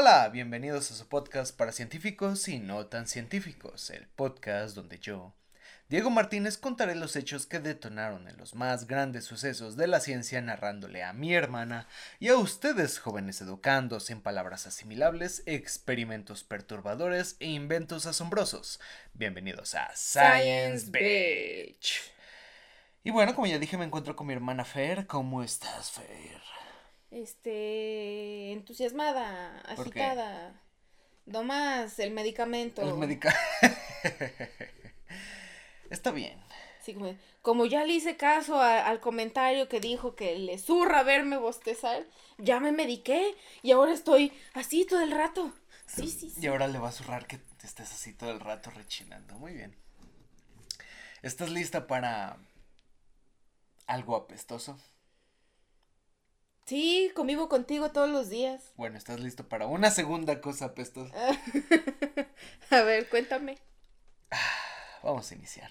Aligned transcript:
Hola, 0.00 0.28
bienvenidos 0.28 0.92
a 0.92 0.94
su 0.94 1.08
podcast 1.08 1.56
para 1.56 1.72
científicos 1.72 2.46
y 2.46 2.60
no 2.60 2.86
tan 2.86 3.08
científicos, 3.08 3.90
el 3.90 4.06
podcast 4.06 4.76
donde 4.76 5.00
yo, 5.00 5.34
Diego 5.88 6.08
Martínez, 6.08 6.56
contaré 6.56 6.94
los 6.94 7.16
hechos 7.16 7.46
que 7.46 7.58
detonaron 7.58 8.28
en 8.28 8.36
los 8.36 8.54
más 8.54 8.86
grandes 8.86 9.24
sucesos 9.24 9.76
de 9.76 9.88
la 9.88 9.98
ciencia 9.98 10.40
narrándole 10.40 11.02
a 11.02 11.12
mi 11.12 11.34
hermana 11.34 11.88
y 12.20 12.28
a 12.28 12.36
ustedes 12.36 13.00
jóvenes 13.00 13.40
educandos 13.40 14.08
en 14.10 14.20
palabras 14.20 14.68
asimilables, 14.68 15.42
experimentos 15.46 16.44
perturbadores 16.44 17.34
e 17.40 17.48
inventos 17.48 18.06
asombrosos. 18.06 18.78
Bienvenidos 19.14 19.74
a 19.74 19.90
Science, 19.96 20.92
Beach. 20.92 22.12
Y 23.02 23.10
bueno, 23.10 23.34
como 23.34 23.48
ya 23.48 23.58
dije, 23.58 23.76
me 23.76 23.86
encuentro 23.86 24.14
con 24.14 24.28
mi 24.28 24.32
hermana 24.32 24.64
Fer. 24.64 25.08
¿Cómo 25.08 25.42
estás, 25.42 25.90
Fer? 25.90 26.57
Este, 27.10 28.52
entusiasmada, 28.52 29.60
agitada. 29.60 30.60
No 31.26 31.42
más 31.42 31.98
el 31.98 32.10
medicamento. 32.10 32.82
El 32.82 32.94
medicamento. 32.94 33.42
Está 35.90 36.10
bien. 36.10 36.38
Sí, 36.82 36.96
como, 37.42 37.66
ya 37.66 37.84
le 37.84 37.94
hice 37.94 38.16
caso 38.16 38.60
al 38.60 39.00
comentario 39.00 39.68
que 39.68 39.80
dijo 39.80 40.14
que 40.14 40.38
le 40.38 40.58
zurra 40.58 41.02
verme 41.02 41.36
bostezar, 41.36 42.06
ya 42.38 42.60
me 42.60 42.72
mediqué 42.72 43.34
y 43.62 43.72
ahora 43.72 43.92
estoy 43.92 44.32
así 44.54 44.86
todo 44.86 45.02
el 45.02 45.10
rato. 45.10 45.52
Sí, 45.86 46.08
sí, 46.08 46.30
sí. 46.30 46.40
Y 46.40 46.46
ahora 46.46 46.66
le 46.66 46.78
va 46.78 46.88
a 46.88 46.92
zurrar 46.92 47.26
que 47.26 47.40
estés 47.62 47.92
así 47.92 48.14
todo 48.14 48.30
el 48.30 48.40
rato 48.40 48.70
rechinando. 48.70 49.34
Muy 49.38 49.52
bien. 49.52 49.76
¿Estás 51.22 51.50
lista 51.50 51.86
para 51.86 52.38
algo 53.86 54.16
apestoso? 54.16 54.78
Sí, 56.68 57.10
convivo 57.14 57.48
contigo 57.48 57.92
todos 57.92 58.10
los 58.10 58.28
días. 58.28 58.74
Bueno, 58.76 58.98
¿estás 58.98 59.20
listo 59.20 59.48
para 59.48 59.66
una 59.66 59.90
segunda 59.90 60.42
cosa 60.42 60.66
apestosa? 60.66 61.14
a 62.70 62.82
ver, 62.82 63.08
cuéntame. 63.08 63.56
Vamos 65.02 65.32
a 65.32 65.34
iniciar. 65.34 65.70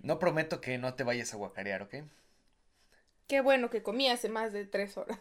No 0.00 0.18
prometo 0.18 0.60
que 0.60 0.78
no 0.78 0.94
te 0.94 1.04
vayas 1.04 1.32
a 1.32 1.36
guacarear, 1.36 1.82
¿ok? 1.82 1.94
Qué 3.28 3.40
bueno 3.40 3.70
que 3.70 3.84
comí 3.84 4.08
hace 4.08 4.28
más 4.28 4.52
de 4.52 4.66
tres 4.66 4.96
horas. 4.96 5.16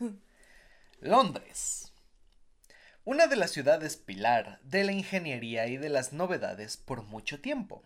Londres. 0.99 1.93
Una 3.05 3.27
de 3.27 3.35
las 3.35 3.51
ciudades 3.51 3.95
pilar 3.95 4.59
de 4.63 4.85
la 4.85 4.91
ingeniería 4.91 5.67
y 5.67 5.77
de 5.77 5.89
las 5.89 6.13
novedades 6.13 6.77
por 6.77 7.03
mucho 7.03 7.41
tiempo. 7.41 7.83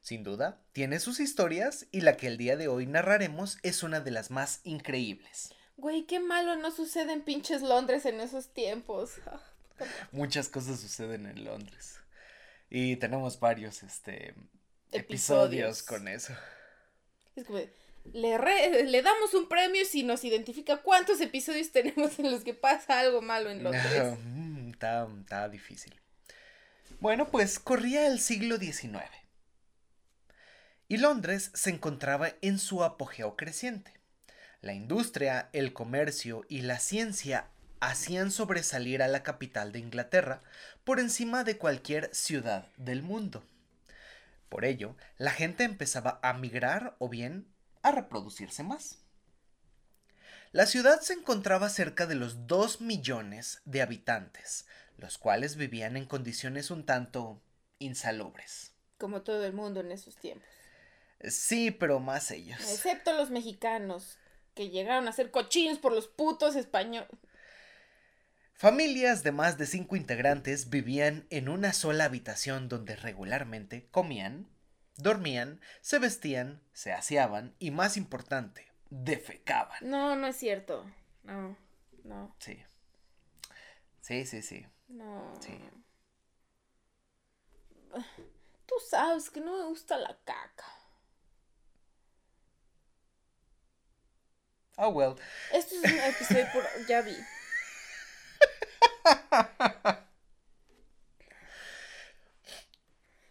Sin 0.00 0.24
duda, 0.24 0.62
tiene 0.72 0.98
sus 0.98 1.20
historias 1.20 1.86
y 1.92 2.00
la 2.00 2.16
que 2.16 2.26
el 2.26 2.38
día 2.38 2.56
de 2.56 2.68
hoy 2.68 2.86
narraremos 2.86 3.58
es 3.62 3.82
una 3.82 4.00
de 4.00 4.10
las 4.10 4.30
más 4.30 4.60
increíbles. 4.64 5.52
Güey, 5.76 6.04
qué 6.04 6.20
malo 6.20 6.56
no 6.56 6.70
sucede 6.70 7.12
en 7.12 7.22
pinches 7.22 7.62
Londres 7.62 8.06
en 8.06 8.20
esos 8.20 8.52
tiempos. 8.52 9.12
Muchas 10.12 10.48
cosas 10.48 10.80
suceden 10.80 11.26
en 11.26 11.44
Londres. 11.44 11.98
Y 12.70 12.96
tenemos 12.96 13.40
varios 13.40 13.82
este, 13.82 14.34
episodios, 14.92 15.82
con 15.82 16.08
eso. 16.08 16.32
Es 17.36 17.46
como, 17.46 17.60
le, 18.12 18.84
le 18.84 19.02
damos 19.02 19.34
un 19.34 19.48
premio 19.48 19.84
si 19.84 20.02
nos 20.02 20.24
identifica 20.24 20.78
cuántos 20.78 21.20
episodios 21.20 21.72
tenemos 21.72 22.18
en 22.18 22.30
los 22.30 22.42
que 22.42 22.54
pasa 22.54 23.00
algo 23.00 23.20
malo 23.20 23.50
en 23.50 23.62
Londres. 23.62 24.18
Mm, 24.24 24.70
está, 24.70 25.06
está 25.20 25.48
difícil. 25.48 25.94
Bueno, 27.00 27.30
pues 27.30 27.58
corría 27.58 28.06
el 28.06 28.18
siglo 28.18 28.56
XIX 28.56 29.02
y 30.90 30.96
Londres 30.96 31.52
se 31.54 31.70
encontraba 31.70 32.32
en 32.42 32.58
su 32.58 32.82
apogeo 32.82 33.36
creciente. 33.36 33.94
La 34.60 34.74
industria, 34.74 35.48
el 35.52 35.72
comercio 35.72 36.44
y 36.48 36.62
la 36.62 36.80
ciencia 36.80 37.46
hacían 37.78 38.32
sobresalir 38.32 39.00
a 39.00 39.06
la 39.06 39.22
capital 39.22 39.70
de 39.70 39.78
Inglaterra 39.78 40.42
por 40.82 40.98
encima 40.98 41.44
de 41.44 41.56
cualquier 41.56 42.12
ciudad 42.12 42.66
del 42.76 43.04
mundo. 43.04 43.44
Por 44.48 44.64
ello, 44.64 44.96
la 45.16 45.30
gente 45.30 45.62
empezaba 45.62 46.18
a 46.24 46.32
migrar 46.32 46.96
o 46.98 47.08
bien 47.08 47.46
a 47.82 47.92
reproducirse 47.92 48.64
más. 48.64 48.98
La 50.50 50.66
ciudad 50.66 51.02
se 51.02 51.12
encontraba 51.12 51.68
cerca 51.68 52.08
de 52.08 52.16
los 52.16 52.48
2 52.48 52.80
millones 52.80 53.62
de 53.64 53.80
habitantes, 53.80 54.66
los 54.96 55.18
cuales 55.18 55.54
vivían 55.54 55.96
en 55.96 56.06
condiciones 56.06 56.72
un 56.72 56.84
tanto 56.84 57.40
insalubres. 57.78 58.72
Como 58.98 59.22
todo 59.22 59.46
el 59.46 59.52
mundo 59.52 59.78
en 59.78 59.92
esos 59.92 60.16
tiempos. 60.16 60.59
Sí, 61.28 61.70
pero 61.70 62.00
más 62.00 62.30
ellos. 62.30 62.60
Excepto 62.60 63.12
los 63.12 63.30
mexicanos, 63.30 64.18
que 64.54 64.70
llegaron 64.70 65.08
a 65.08 65.12
ser 65.12 65.30
cochinos 65.30 65.78
por 65.78 65.92
los 65.92 66.08
putos 66.08 66.56
españoles. 66.56 67.08
Familias 68.54 69.22
de 69.22 69.32
más 69.32 69.56
de 69.56 69.66
cinco 69.66 69.96
integrantes 69.96 70.68
vivían 70.68 71.26
en 71.30 71.48
una 71.48 71.72
sola 71.72 72.04
habitación 72.04 72.68
donde 72.68 72.94
regularmente 72.94 73.88
comían, 73.90 74.50
dormían, 74.96 75.60
se 75.80 75.98
vestían, 75.98 76.62
se 76.74 76.92
aseaban 76.92 77.54
y, 77.58 77.70
más 77.70 77.96
importante, 77.96 78.70
defecaban. 78.90 79.78
No, 79.88 80.14
no 80.14 80.26
es 80.26 80.36
cierto. 80.36 80.84
No, 81.22 81.56
no. 82.04 82.36
Sí. 82.38 82.62
Sí, 84.02 84.26
sí, 84.26 84.42
sí. 84.42 84.66
No. 84.88 85.32
Sí. 85.40 85.58
Tú 88.66 88.74
sabes 88.88 89.30
que 89.30 89.40
no 89.40 89.56
me 89.56 89.64
gusta 89.64 89.96
la 89.96 90.18
caca. 90.24 90.79
Oh, 94.82 94.88
well. 94.88 95.14
Esto 95.52 95.74
es 95.74 95.92
un 95.92 95.98
episodio 95.98 96.46
por... 96.54 96.64
Ya 96.88 97.02
vi. 97.02 97.14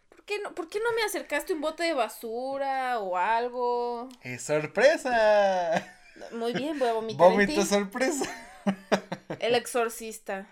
¿Por 0.09 0.25
qué, 0.25 0.39
no, 0.43 0.53
¿Por 0.53 0.69
qué 0.69 0.79
no 0.79 0.93
me 0.93 1.01
acercaste 1.01 1.53
un 1.53 1.61
bote 1.61 1.81
de 1.81 1.93
basura 1.93 2.99
o 2.99 3.17
algo? 3.17 4.09
¡Es 4.21 4.43
sorpresa! 4.43 5.97
Muy 6.33 6.53
bien, 6.53 6.77
voy 6.77 6.89
a 6.89 6.93
vomitar. 6.93 7.17
Vómito 7.17 7.65
sorpresa. 7.65 8.29
El 9.39 9.55
exorcista. 9.55 10.47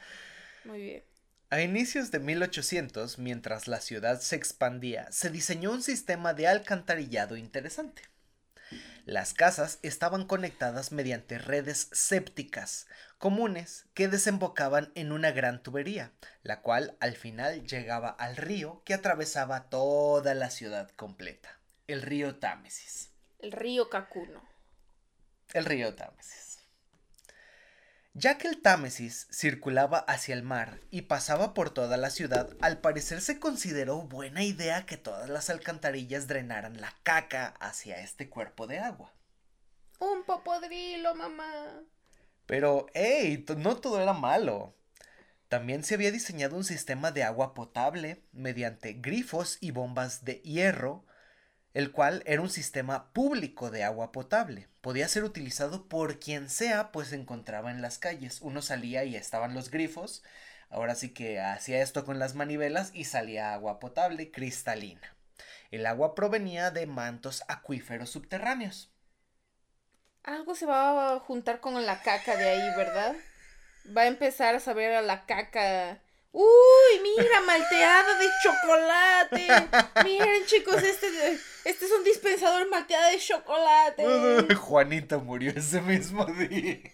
Muy 0.66 0.82
bien. 0.82 1.04
A 1.52 1.62
inicios 1.62 2.10
de 2.10 2.20
1800, 2.20 3.20
mientras 3.20 3.68
la 3.68 3.82
ciudad 3.82 4.20
se 4.20 4.36
expandía, 4.36 5.12
se 5.12 5.30
diseñó 5.30 5.72
un 5.74 5.84
sistema 5.84 6.34
de 6.34 6.48
alcantarillado 6.48 7.38
interesante. 7.38 8.02
Las 9.08 9.34
casas 9.34 9.80
estaban 9.84 10.26
conectadas 10.26 10.92
mediante 10.92 11.38
redes 11.38 11.88
sépticas 11.94 12.88
comunes 13.18 13.86
que 13.94 14.10
desembocaban 14.10 14.92
en 14.96 15.14
una 15.14 15.32
gran 15.32 15.64
tubería, 15.64 16.12
la 16.44 16.60
cual 16.60 16.98
al 17.00 17.16
final 17.16 17.66
llegaba 17.66 18.10
al 18.10 18.36
río 18.36 18.82
que 18.84 18.94
atravesaba 18.94 19.70
toda 19.70 20.34
la 20.34 20.50
ciudad 20.50 20.90
completa, 20.98 21.58
el 21.88 22.02
río 22.02 22.36
Támesis. 22.36 23.10
El 23.40 23.54
río 23.54 23.90
Cacuno. 23.90 24.42
El 25.54 25.64
río 25.64 25.96
Támesis. 25.96 26.47
Ya 28.20 28.40
que 28.40 28.48
el 28.48 28.60
Támesis 28.64 29.28
circulaba 29.32 30.00
hacia 30.00 30.34
el 30.34 30.42
mar 30.42 30.80
y 30.90 31.04
pasaba 31.04 31.54
por 31.54 31.70
toda 31.70 31.98
la 31.98 32.10
ciudad, 32.10 32.50
al 32.62 32.80
parecer 32.80 33.22
se 33.22 33.40
consideró 33.40 34.02
buena 34.02 34.44
idea 34.44 34.88
que 34.88 34.98
todas 34.98 35.30
las 35.30 35.52
alcantarillas 35.52 36.26
drenaran 36.26 36.82
la 36.82 36.96
caca 37.04 37.54
hacia 37.60 38.02
este 38.02 38.28
cuerpo 38.28 38.66
de 38.66 38.80
agua. 38.80 39.14
Un 40.00 40.24
popodrilo, 40.24 41.14
mamá. 41.14 41.84
Pero, 42.48 42.88
hey, 42.96 43.46
no 43.56 43.78
todo 43.78 44.02
era 44.02 44.14
malo. 44.14 44.76
También 45.48 45.84
se 45.84 45.94
había 45.94 46.12
diseñado 46.12 46.56
un 46.56 46.64
sistema 46.64 47.12
de 47.12 47.24
agua 47.24 47.54
potable 47.54 48.24
mediante 48.32 48.94
grifos 48.94 49.60
y 49.62 49.70
bombas 49.70 50.26
de 50.26 50.42
hierro 50.42 51.06
el 51.74 51.92
cual 51.92 52.24
era 52.26 52.42
un 52.42 52.50
sistema 52.50 53.12
público 53.14 53.70
de 53.70 53.84
agua 53.84 54.12
potable. 54.12 54.68
Podía 54.82 55.08
ser 55.08 55.24
utilizado 55.24 55.88
por 55.88 56.20
quien 56.20 56.50
sea, 56.50 56.92
pues 56.92 57.10
se 57.10 57.16
encontraba 57.16 57.72
en 57.72 57.82
las 57.82 58.00
calles. 58.00 58.42
Uno 58.42 58.62
salía 58.62 59.04
y 59.04 59.16
estaban 59.16 59.54
los 59.54 59.70
grifos. 59.70 60.24
Ahora 60.70 60.96
sí 60.96 61.14
que 61.14 61.40
hacía 61.40 61.82
esto 61.82 62.04
con 62.06 62.20
las 62.20 62.36
manivelas 62.36 62.92
y 62.94 63.06
salía 63.06 63.54
agua 63.54 63.80
potable 63.80 64.32
cristalina. 64.32 65.16
El 65.72 65.86
agua 65.86 66.16
provenía 66.16 66.72
de 66.72 66.88
mantos 66.88 67.44
acuíferos 67.48 68.10
subterráneos. 68.10 68.92
Algo 70.24 70.56
se 70.56 70.66
va 70.66 71.16
a 71.16 71.20
juntar 71.20 71.60
con 71.60 71.86
la 71.86 72.02
caca 72.02 72.36
de 72.36 72.50
ahí, 72.50 72.76
¿verdad? 72.76 73.16
Va 73.96 74.02
a 74.02 74.08
empezar 74.08 74.56
a 74.56 74.60
saber 74.60 74.94
a 74.94 75.02
la 75.02 75.26
caca 75.26 76.02
¡Uy, 76.40 77.00
mira, 77.02 77.42
malteada 77.42 78.20
de 78.20 78.30
chocolate! 78.44 79.48
Miren, 80.04 80.46
chicos, 80.46 80.84
este, 80.84 81.08
este 81.66 81.86
es 81.86 81.92
un 81.92 82.04
dispensador 82.04 82.70
malteada 82.70 83.10
de 83.10 83.18
chocolate. 83.18 84.56
Juanita 84.56 85.18
murió 85.18 85.52
ese 85.56 85.82
mismo 85.82 86.26
día. 86.26 86.92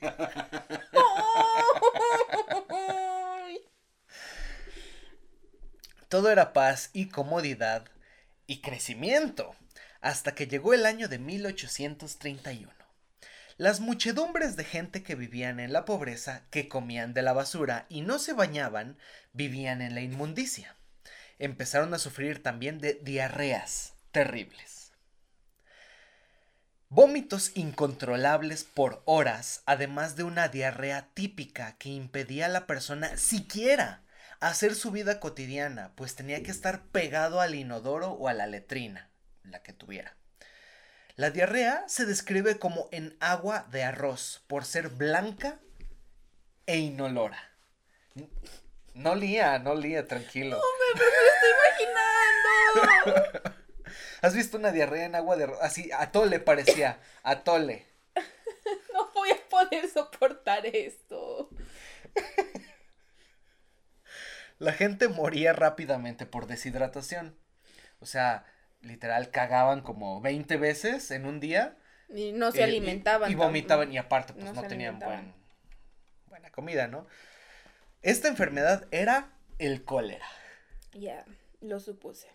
Todo 6.08 6.32
era 6.32 6.54
paz 6.54 6.90
y 6.94 7.10
comodidad 7.10 7.84
y 8.48 8.62
crecimiento, 8.62 9.58
hasta 10.00 10.36
que 10.36 10.48
llegó 10.48 10.74
el 10.74 10.86
año 10.86 11.10
de 11.10 11.20
1831. 11.20 12.83
Las 13.58 13.80
muchedumbres 13.82 14.56
de 14.56 14.64
gente 14.64 15.04
que 15.04 15.14
vivían 15.14 15.60
en 15.60 15.74
la 15.74 15.86
pobreza, 15.86 16.44
que 16.50 16.68
comían 16.68 17.14
de 17.14 17.22
la 17.22 17.34
basura 17.34 17.86
y 17.88 18.02
no 18.02 18.18
se 18.18 18.34
bañaban, 18.34 18.98
vivían 19.32 19.82
en 19.82 19.94
la 19.94 20.02
inmundicia. 20.02 20.76
Empezaron 21.38 21.94
a 21.94 22.00
sufrir 22.00 22.42
también 22.42 22.80
de 22.80 22.96
diarreas 22.96 23.94
terribles. 24.12 24.92
Vómitos 26.90 27.52
incontrolables 27.56 28.64
por 28.64 29.04
horas, 29.06 29.62
además 29.66 30.16
de 30.16 30.24
una 30.24 30.48
diarrea 30.48 31.10
típica 31.14 31.76
que 31.78 31.90
impedía 31.90 32.48
a 32.48 32.50
la 32.50 32.68
persona 32.68 33.18
siquiera 33.18 34.04
hacer 34.40 34.76
su 34.76 34.92
vida 34.92 35.20
cotidiana, 35.20 35.92
pues 35.96 36.16
tenía 36.16 36.44
que 36.44 36.52
estar 36.52 36.84
pegado 36.88 37.40
al 37.40 37.56
inodoro 37.56 38.12
o 38.12 38.28
a 38.28 38.34
la 38.34 38.46
letrina, 38.46 39.10
la 39.44 39.64
que 39.64 39.74
tuviera. 39.74 40.16
La 41.16 41.30
diarrea 41.30 41.84
se 41.88 42.06
describe 42.06 42.58
como 42.58 42.90
en 42.92 43.16
agua 43.20 43.68
de 43.72 43.84
arroz, 43.84 44.44
por 44.48 44.66
ser 44.66 44.90
blanca 44.90 45.60
e 46.66 46.78
inolora. 46.78 47.52
No 48.96 49.14
lía, 49.14 49.60
no 49.60 49.76
lía, 49.76 50.08
tranquilo. 50.08 50.58
No, 50.58 50.64
me, 50.80 51.00
me 51.00 51.06
lo 51.06 51.34
estoy 51.34 51.52
imaginando. 53.12 53.54
¿Has 54.24 54.34
visto 54.34 54.58
una 54.58 54.72
diarrea 54.72 55.06
en 55.06 55.14
agua 55.14 55.36
de 55.36 55.44
arroz? 55.44 55.60
Así, 55.62 55.92
atole 55.92 56.40
parecía, 56.40 57.00
atole. 57.22 57.86
No 58.94 59.12
voy 59.14 59.32
a 59.32 59.50
poder 59.50 59.90
soportar 59.90 60.66
esto. 60.66 61.50
La 64.60 64.72
gente 64.72 65.10
moría 65.10 65.52
rápidamente 65.52 66.26
por 66.26 66.48
deshidratación. 66.48 67.38
O 68.00 68.06
sea, 68.06 68.46
literal 68.84 69.32
cagaban 69.32 69.82
como 69.82 70.22
20 70.22 70.58
veces 70.58 71.10
en 71.12 71.26
un 71.26 71.40
día. 71.40 71.78
Y 72.14 72.32
no 72.32 72.52
se 72.52 72.60
eh, 72.62 72.64
alimentaban. 72.66 73.30
Y, 73.30 73.34
y 73.34 73.36
vomitaban 73.36 73.92
y 73.92 73.98
aparte 73.98 74.34
pues 74.34 74.54
no 74.54 74.62
tenían 74.64 75.00
buen- 75.00 75.34
buena 76.28 76.50
comida, 76.52 76.88
¿no? 76.88 77.08
Esta 78.02 78.28
enfermedad 78.28 78.86
era 78.92 79.32
el 79.58 79.84
cólera. 79.84 80.28
Ya, 80.92 81.26
lo 81.62 81.80
supuse. 81.80 82.28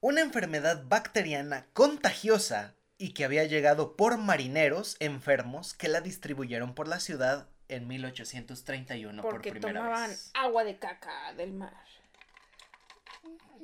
Una 0.00 0.20
enfermedad 0.20 0.84
bacteriana 0.86 1.66
contagiosa 1.72 2.74
y 2.98 3.14
que 3.14 3.24
había 3.24 3.44
llegado 3.44 3.96
por 3.96 4.18
marineros 4.18 4.96
enfermos 4.98 5.74
que 5.74 5.88
la 5.88 6.00
distribuyeron 6.00 6.74
por 6.74 6.88
la 6.88 6.98
ciudad 7.00 7.48
en 7.68 7.86
1831 7.86 9.22
Porque 9.22 9.50
por 9.52 9.60
primera 9.60 9.80
tomaban 9.80 10.10
vez. 10.10 10.30
agua 10.34 10.64
de 10.64 10.76
caca 10.78 11.32
del 11.34 11.52
mar. 11.52 11.72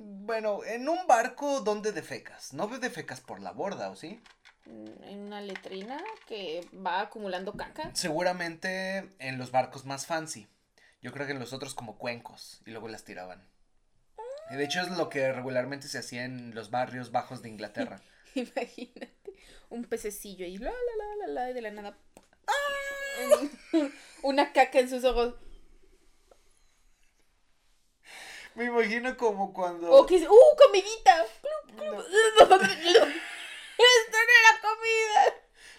Bueno, 0.01 0.63
en 0.65 0.89
un 0.89 1.07
barco 1.09 1.61
donde 1.61 1.91
defecas, 1.91 2.53
no 2.55 2.69
defecas 2.69 3.21
por 3.21 3.41
la 3.41 3.51
borda, 3.51 3.91
¿o 3.91 3.97
sí? 3.97 4.21
Mm, 4.67 5.03
En 5.05 5.19
una 5.21 5.41
letrina 5.41 6.01
que 6.27 6.65
va 6.75 7.01
acumulando 7.01 7.55
caca. 7.55 7.91
Seguramente 7.95 9.09
en 9.19 9.39
los 9.39 9.51
barcos 9.51 9.85
más 9.85 10.07
fancy. 10.07 10.47
Yo 11.03 11.13
creo 11.13 11.27
que 11.27 11.33
en 11.33 11.41
los 11.41 11.53
otros 11.53 11.75
como 11.75 11.99
cuencos 11.99 12.61
y 12.65 12.71
luego 12.71 12.89
las 12.89 13.05
tiraban. 13.05 13.49
Y 14.51 14.55
de 14.55 14.65
hecho 14.65 14.81
es 14.81 14.91
lo 14.91 15.09
que 15.09 15.33
regularmente 15.33 15.89
se 15.89 15.99
hacía 15.99 16.25
en 16.25 16.55
los 16.55 16.71
barrios 16.71 17.11
bajos 17.11 17.43
de 17.43 17.49
Inglaterra. 17.49 18.01
Imagínate. 18.35 19.15
Un 19.69 19.85
pececillo 19.85 20.47
y 20.47 20.59
la 20.59 20.71
la 20.71 20.77
la 20.99 21.27
la 21.27 21.33
la 21.33 21.51
y 21.51 21.55
de 21.55 21.63
la 21.63 21.71
nada. 21.73 21.99
Una 24.23 24.53
caca 24.53 24.79
en 24.79 24.89
sus 24.89 25.05
ojos. 25.05 25.35
Me 28.59 28.65
imagino 28.65 29.17
como 29.17 29.53
cuando... 29.53 29.89
O 29.93 30.05
que 30.05 30.17
dice, 30.17 30.29
¡uh, 30.29 30.57
comidita! 30.67 31.23
Esto 31.71 32.49
no 32.49 32.57
era 32.57 32.67
comida. 34.61 35.35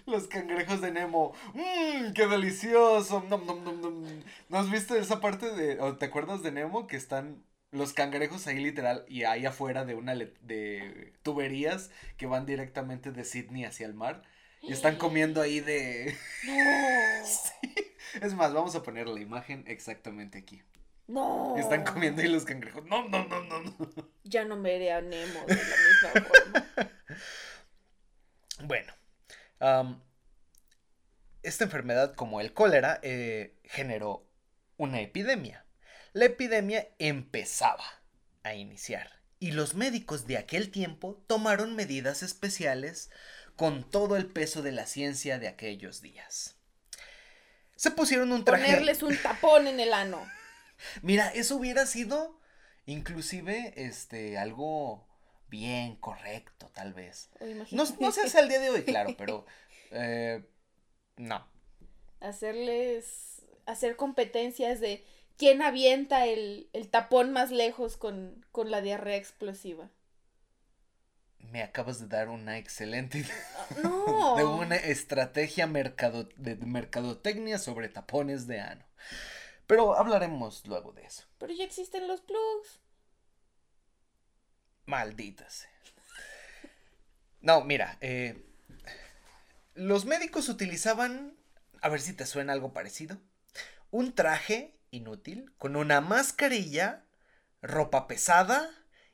Los 0.05 0.27
cangrejos 0.27 0.79
de 0.79 0.91
Nemo. 0.91 1.33
¡Mmm! 1.53 2.13
¡Qué 2.13 2.27
delicioso! 2.27 3.21
Nom, 3.27 3.45
nom, 3.45 3.61
nom. 3.65 4.23
¿No 4.47 4.57
has 4.57 4.71
visto 4.71 4.95
esa 4.95 5.19
parte 5.19 5.51
de... 5.51 5.81
o 5.81 5.97
te 5.97 6.05
acuerdas 6.05 6.41
de 6.41 6.53
Nemo? 6.53 6.87
Que 6.87 6.95
están 6.95 7.43
los 7.71 7.91
cangrejos 7.91 8.47
ahí 8.47 8.59
literal 8.59 9.03
y 9.09 9.25
ahí 9.25 9.45
afuera 9.45 9.83
de 9.83 9.95
una 9.95 10.15
de 10.15 11.13
tuberías 11.21 11.91
que 12.15 12.27
van 12.27 12.45
directamente 12.45 13.11
de 13.11 13.25
Sydney 13.25 13.65
hacia 13.65 13.87
el 13.87 13.93
mar. 13.93 14.23
Y 14.61 14.71
están 14.71 14.95
comiendo 14.95 15.41
ahí 15.41 15.59
de... 15.59 16.15
No. 16.45 16.53
Es 18.21 18.33
más, 18.33 18.53
vamos 18.53 18.73
a 18.75 18.83
poner 18.83 19.07
la 19.07 19.19
imagen 19.19 19.65
exactamente 19.67 20.37
aquí. 20.37 20.61
No. 21.09 21.57
Están 21.57 21.83
comiendo 21.83 22.21
ahí 22.21 22.27
los 22.27 22.45
cangrejos. 22.45 22.85
No, 22.85 23.09
no, 23.09 23.25
no, 23.25 23.41
no, 23.41 23.61
no. 23.61 23.75
Ya 24.23 24.45
no 24.45 24.61
veré 24.61 24.91
a 24.91 25.01
Nemo 25.01 25.43
de 25.47 25.55
la 25.55 26.13
misma 26.15 26.29
forma. 26.29 26.67
Bueno, 28.61 28.93
esta 31.43 31.63
enfermedad, 31.63 32.13
como 32.13 32.41
el 32.41 32.53
cólera, 32.53 32.99
eh, 33.03 33.57
generó 33.63 34.27
una 34.75 34.99
epidemia. 34.99 35.65
La 36.11 36.25
epidemia 36.25 36.89
empezaba 36.99 37.85
a 38.43 38.53
iniciar 38.53 39.09
y 39.39 39.51
los 39.53 39.75
médicos 39.75 40.27
de 40.27 40.37
aquel 40.37 40.71
tiempo 40.71 41.23
tomaron 41.25 41.73
medidas 41.73 42.21
especiales 42.21 43.09
con 43.55 43.89
todo 43.89 44.17
el 44.17 44.25
peso 44.27 44.61
de 44.61 44.73
la 44.73 44.85
ciencia 44.85 45.39
de 45.39 45.47
aquellos 45.47 46.01
días. 46.01 46.57
Se 47.77 47.91
pusieron 47.91 48.33
un 48.33 48.43
traje. 48.43 48.65
Ponerles 48.65 49.03
un 49.03 49.15
tapón 49.15 49.67
en 49.67 49.79
el 49.79 49.93
ano. 49.93 50.27
Mira, 51.01 51.29
eso 51.29 51.55
hubiera 51.57 51.85
sido 51.85 52.39
inclusive 52.85 53.73
este 53.75 54.37
algo 54.37 55.07
bien 55.49 55.95
correcto, 55.97 56.69
tal 56.73 56.93
vez. 56.93 57.29
No, 57.71 57.83
no 57.99 58.11
sé 58.11 58.21
hasta 58.21 58.39
el 58.41 58.49
día 58.49 58.59
de 58.59 58.69
hoy, 58.69 58.83
claro, 58.83 59.15
pero 59.17 59.45
eh, 59.91 60.43
no. 61.17 61.45
Hacerles. 62.21 63.41
Hacer 63.65 63.95
competencias 63.95 64.79
de 64.79 65.03
quién 65.37 65.61
avienta 65.61 66.25
el, 66.25 66.69
el 66.73 66.89
tapón 66.89 67.31
más 67.31 67.51
lejos 67.51 67.97
con, 67.97 68.45
con 68.51 68.71
la 68.71 68.81
diarrea 68.81 69.15
explosiva. 69.17 69.89
Me 71.51 71.63
acabas 71.63 71.99
de 71.99 72.07
dar 72.07 72.29
una 72.29 72.57
excelente 72.57 73.19
idea 73.19 73.35
No. 73.83 74.35
de 74.35 74.43
una 74.45 74.75
estrategia 74.75 75.67
mercado, 75.67 76.29
de 76.37 76.55
mercadotecnia 76.57 77.57
sobre 77.57 77.89
tapones 77.89 78.47
de 78.47 78.59
ano. 78.59 78.85
Pero 79.69 79.95
hablaremos 79.95 80.65
luego 80.65 80.93
de 80.93 81.03
eso. 81.03 81.25
Pero 81.37 81.53
ya 81.53 81.63
existen 81.63 82.07
los 82.07 82.21
plugs. 82.21 82.79
Maldita 84.87 85.47
sea. 85.47 85.69
No, 87.41 87.63
mira, 87.63 87.95
eh, 88.01 88.43
los 89.75 90.05
médicos 90.05 90.49
utilizaban, 90.49 91.37
a 91.83 91.89
ver 91.89 92.01
si 92.01 92.13
te 92.13 92.25
suena 92.25 92.53
algo 92.53 92.73
parecido, 92.73 93.21
un 93.91 94.15
traje 94.15 94.75
inútil 94.89 95.53
con 95.59 95.75
una 95.75 96.01
mascarilla, 96.01 97.05
ropa 97.61 98.07
pesada 98.07 98.71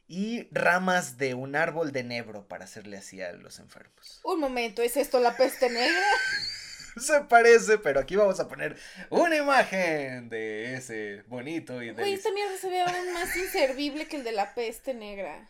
y 0.08 0.48
ramas 0.52 1.18
de 1.18 1.34
un 1.34 1.58
árbol 1.58 1.92
de 1.92 2.06
nebro 2.06 2.48
para 2.48 2.64
hacerle 2.64 2.96
así 2.96 3.22
a 3.22 3.34
los 3.34 3.60
enfermos. 3.60 4.22
Un 4.24 4.40
momento, 4.40 4.82
¿es 4.82 4.96
esto 4.96 5.20
la 5.20 5.36
peste 5.36 5.70
negra? 5.70 6.06
Se 6.98 7.22
parece, 7.22 7.78
pero 7.78 8.00
aquí 8.00 8.16
vamos 8.16 8.40
a 8.40 8.48
poner 8.48 8.78
una 9.10 9.36
imagen 9.38 10.30
de 10.30 10.76
ese 10.76 11.24
bonito 11.28 11.82
y 11.82 11.92
de 11.94 12.14
esta 12.14 12.32
mierda 12.32 12.58
se 12.58 12.70
ve 12.70 12.82
aún 12.82 13.14
más 13.14 13.36
inservible 13.36 14.08
que 14.08 14.18
el 14.18 14.24
de 14.24 14.32
la 14.32 14.54
peste 14.56 14.94
negra. 14.94 15.50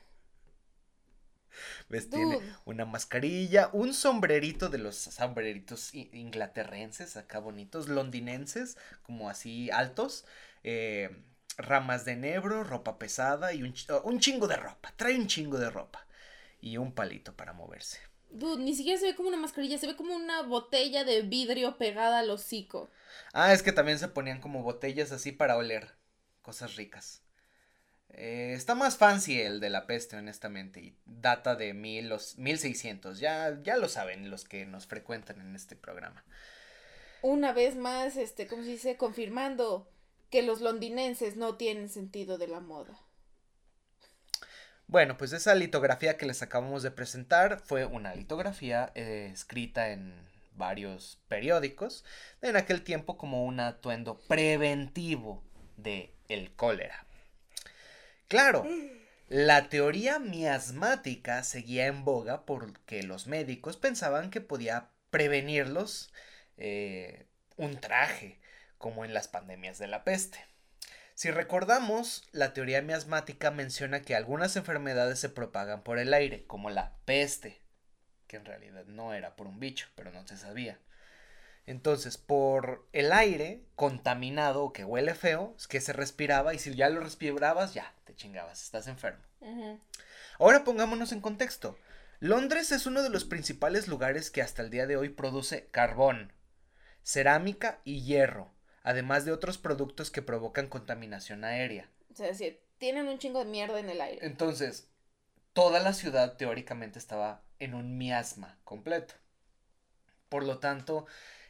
¿Ves? 1.90 2.10
Tiene 2.10 2.42
una 2.66 2.86
mascarilla, 2.86 3.70
un 3.74 3.94
sombrerito 3.94 4.70
de 4.70 4.78
los 4.78 4.96
sombreritos 4.96 5.94
inglaterrenses, 5.94 7.18
acá 7.18 7.40
bonitos, 7.40 7.88
londinenses, 7.90 8.78
como 9.04 9.30
así 9.30 9.70
altos, 9.72 10.26
eh, 10.64 11.10
ramas 11.58 12.06
de 12.06 12.16
nebro, 12.16 12.64
ropa 12.64 12.98
pesada 13.00 13.54
y 13.54 13.64
un, 13.64 13.74
ch- 13.74 14.02
un 14.04 14.20
chingo 14.20 14.48
de 14.48 14.58
ropa. 14.58 14.94
Trae 14.98 15.16
un 15.18 15.28
chingo 15.28 15.58
de 15.58 15.70
ropa 15.70 16.06
y 16.62 16.78
un 16.78 16.94
palito 16.94 17.36
para 17.36 17.54
moverse. 17.54 18.00
Dude, 18.30 18.64
ni 18.64 18.76
siquiera 18.76 19.00
se 19.00 19.08
ve 19.08 19.16
como 19.16 19.30
una 19.30 19.38
mascarilla, 19.38 19.78
se 19.78 19.88
ve 19.88 19.96
como 19.96 20.16
una 20.16 20.42
botella 20.42 21.04
de 21.04 21.22
vidrio 21.22 21.78
pegada 21.78 22.20
al 22.20 22.30
hocico. 22.30 22.90
Ah, 23.34 23.54
es 23.54 23.64
que 23.64 23.72
también 23.72 24.00
se 24.00 24.08
ponían 24.08 24.42
como 24.42 24.64
botellas 24.64 25.12
así 25.12 25.32
para 25.32 25.58
oler 25.58 25.96
cosas 26.42 26.76
ricas. 26.76 27.22
Eh, 28.10 28.54
está 28.54 28.76
más 28.76 28.98
fancy 28.98 29.42
el 29.42 29.60
de 29.60 29.70
la 29.70 29.88
peste, 29.88 30.16
honestamente, 30.16 30.80
y 30.80 30.98
data 31.06 31.56
de 31.56 31.74
mil, 31.74 32.08
los, 32.08 32.38
1600. 32.38 33.20
Ya, 33.20 33.60
ya 33.62 33.78
lo 33.78 33.90
saben 33.90 34.30
los 34.30 34.46
que 34.46 34.66
nos 34.66 34.88
frecuentan 34.88 35.42
en 35.42 35.56
este 35.56 35.76
programa. 35.76 36.24
Una 37.22 37.52
vez 37.54 37.76
más, 37.76 38.16
este, 38.18 38.48
¿cómo 38.48 38.64
se 38.64 38.70
dice? 38.70 38.98
Confirmando 38.98 39.90
que 40.30 40.44
los 40.44 40.62
londinenses 40.62 41.36
no 41.36 41.56
tienen 41.56 41.90
sentido 41.90 42.38
de 42.38 42.48
la 42.48 42.60
moda. 42.60 43.05
Bueno, 44.88 45.18
pues 45.18 45.34
esa 45.34 45.56
litografía 45.56 46.18
que 46.18 46.26
les 46.26 46.42
acabamos 46.42 46.84
de 46.84 46.92
presentar 46.92 47.60
fue 47.60 47.86
una 47.86 48.14
litografía 48.14 48.92
eh, 48.96 49.30
escrita 49.34 49.90
en 49.90 50.14
varios 50.56 51.20
periódicos 51.28 52.06
en 52.42 52.56
aquel 52.56 52.82
tiempo 52.84 53.18
como 53.18 53.46
un 53.46 53.60
atuendo 53.60 54.20
preventivo 54.28 55.44
de 55.78 56.14
el 56.30 56.56
cólera. 56.56 57.06
Claro, 58.28 58.66
la 59.28 59.70
teoría 59.70 60.20
miasmática 60.20 61.44
seguía 61.44 61.88
en 61.88 62.06
boga 62.06 62.46
porque 62.46 63.04
los 63.04 63.28
médicos 63.28 63.78
pensaban 63.78 64.30
que 64.30 64.42
podía 64.42 64.92
prevenirlos 65.10 66.14
eh, 66.58 67.28
un 67.58 67.80
traje, 67.80 68.40
como 68.78 69.06
en 69.06 69.14
las 69.14 69.28
pandemias 69.28 69.78
de 69.80 69.88
la 69.88 70.04
peste. 70.04 70.40
Si 71.16 71.32
recordamos, 71.32 72.28
la 72.34 72.54
teoría 72.54 72.82
miasmática 72.82 73.50
menciona 73.50 74.02
que 74.02 74.16
algunas 74.16 74.58
enfermedades 74.58 75.18
se 75.18 75.30
propagan 75.30 75.82
por 75.82 75.98
el 75.98 76.14
aire, 76.14 76.44
como 76.46 76.70
la 76.70 76.92
peste, 77.06 77.62
que 78.28 78.36
en 78.36 78.44
realidad 78.44 78.84
no 78.88 79.14
era 79.14 79.38
por 79.38 79.48
un 79.48 79.58
bicho, 79.58 79.88
pero 79.96 80.12
no 80.12 80.28
se 80.28 80.36
sabía. 80.36 80.78
Entonces, 81.68 82.18
por 82.18 82.86
el 82.92 83.14
aire 83.14 83.62
contaminado 83.78 84.74
que 84.74 84.84
huele 84.84 85.16
feo, 85.16 85.56
es 85.58 85.68
que 85.68 85.80
se 85.80 85.94
respiraba 85.94 86.54
y 86.54 86.60
si 86.60 86.76
ya 86.76 86.90
lo 86.90 87.00
respirabas, 87.00 87.74
ya, 87.74 87.94
te 88.04 88.14
chingabas, 88.14 88.62
estás 88.62 88.88
enfermo. 88.88 89.24
Ahora 90.38 90.66
pongámonos 90.66 91.14
en 91.14 91.22
contexto. 91.22 91.80
Londres 92.20 92.74
es 92.74 92.88
uno 92.88 93.04
de 93.04 93.10
los 93.10 93.24
principales 93.24 93.88
lugares 93.88 94.30
que 94.32 94.42
hasta 94.42 94.62
el 94.62 94.70
día 94.70 94.86
de 94.86 94.98
hoy 94.98 95.08
produce 95.08 95.70
carbón, 95.72 96.34
cerámica 97.04 97.80
y 97.86 98.04
hierro 98.04 98.55
además 98.86 99.26
de 99.26 99.32
otros 99.32 99.58
productos 99.58 100.12
que 100.12 100.22
provocan 100.22 100.68
contaminación 100.68 101.44
aérea. 101.44 101.90
O 102.14 102.16
sea, 102.16 102.28
decir, 102.28 102.62
tienen 102.78 103.08
un 103.08 103.18
chingo 103.18 103.40
de 103.40 103.46
mierda 103.46 103.80
en 103.80 103.90
el 103.90 104.00
aire. 104.00 104.26
Entonces, 104.26 104.88
toda 105.54 105.80
la 105.80 105.92
ciudad 105.92 106.38
teóricamente 106.38 107.00
estaba 107.00 107.42
en 107.60 107.74
un 107.74 107.98
miasma 107.98 108.60
completo. 108.64 109.16
Por 110.30 110.44
lo 110.44 110.60
tanto, 110.60 111.08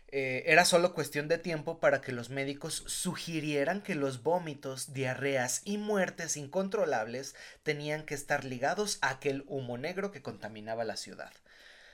eh, 0.07 0.43
era 0.45 0.63
solo 0.63 0.93
cuestión 0.93 1.27
de 1.27 1.37
tiempo 1.37 1.79
para 1.79 1.99
que 1.99 2.13
los 2.13 2.29
médicos 2.29 2.85
sugirieran 2.87 3.81
que 3.81 3.95
los 3.95 4.23
vómitos, 4.23 4.93
diarreas 4.93 5.61
y 5.65 5.77
muertes 5.77 6.37
incontrolables 6.37 7.35
tenían 7.63 8.05
que 8.05 8.15
estar 8.15 8.45
ligados 8.45 8.97
a 9.01 9.09
aquel 9.09 9.43
humo 9.47 9.77
negro 9.77 10.11
que 10.11 10.21
contaminaba 10.21 10.85
la 10.85 10.95
ciudad. 10.95 11.33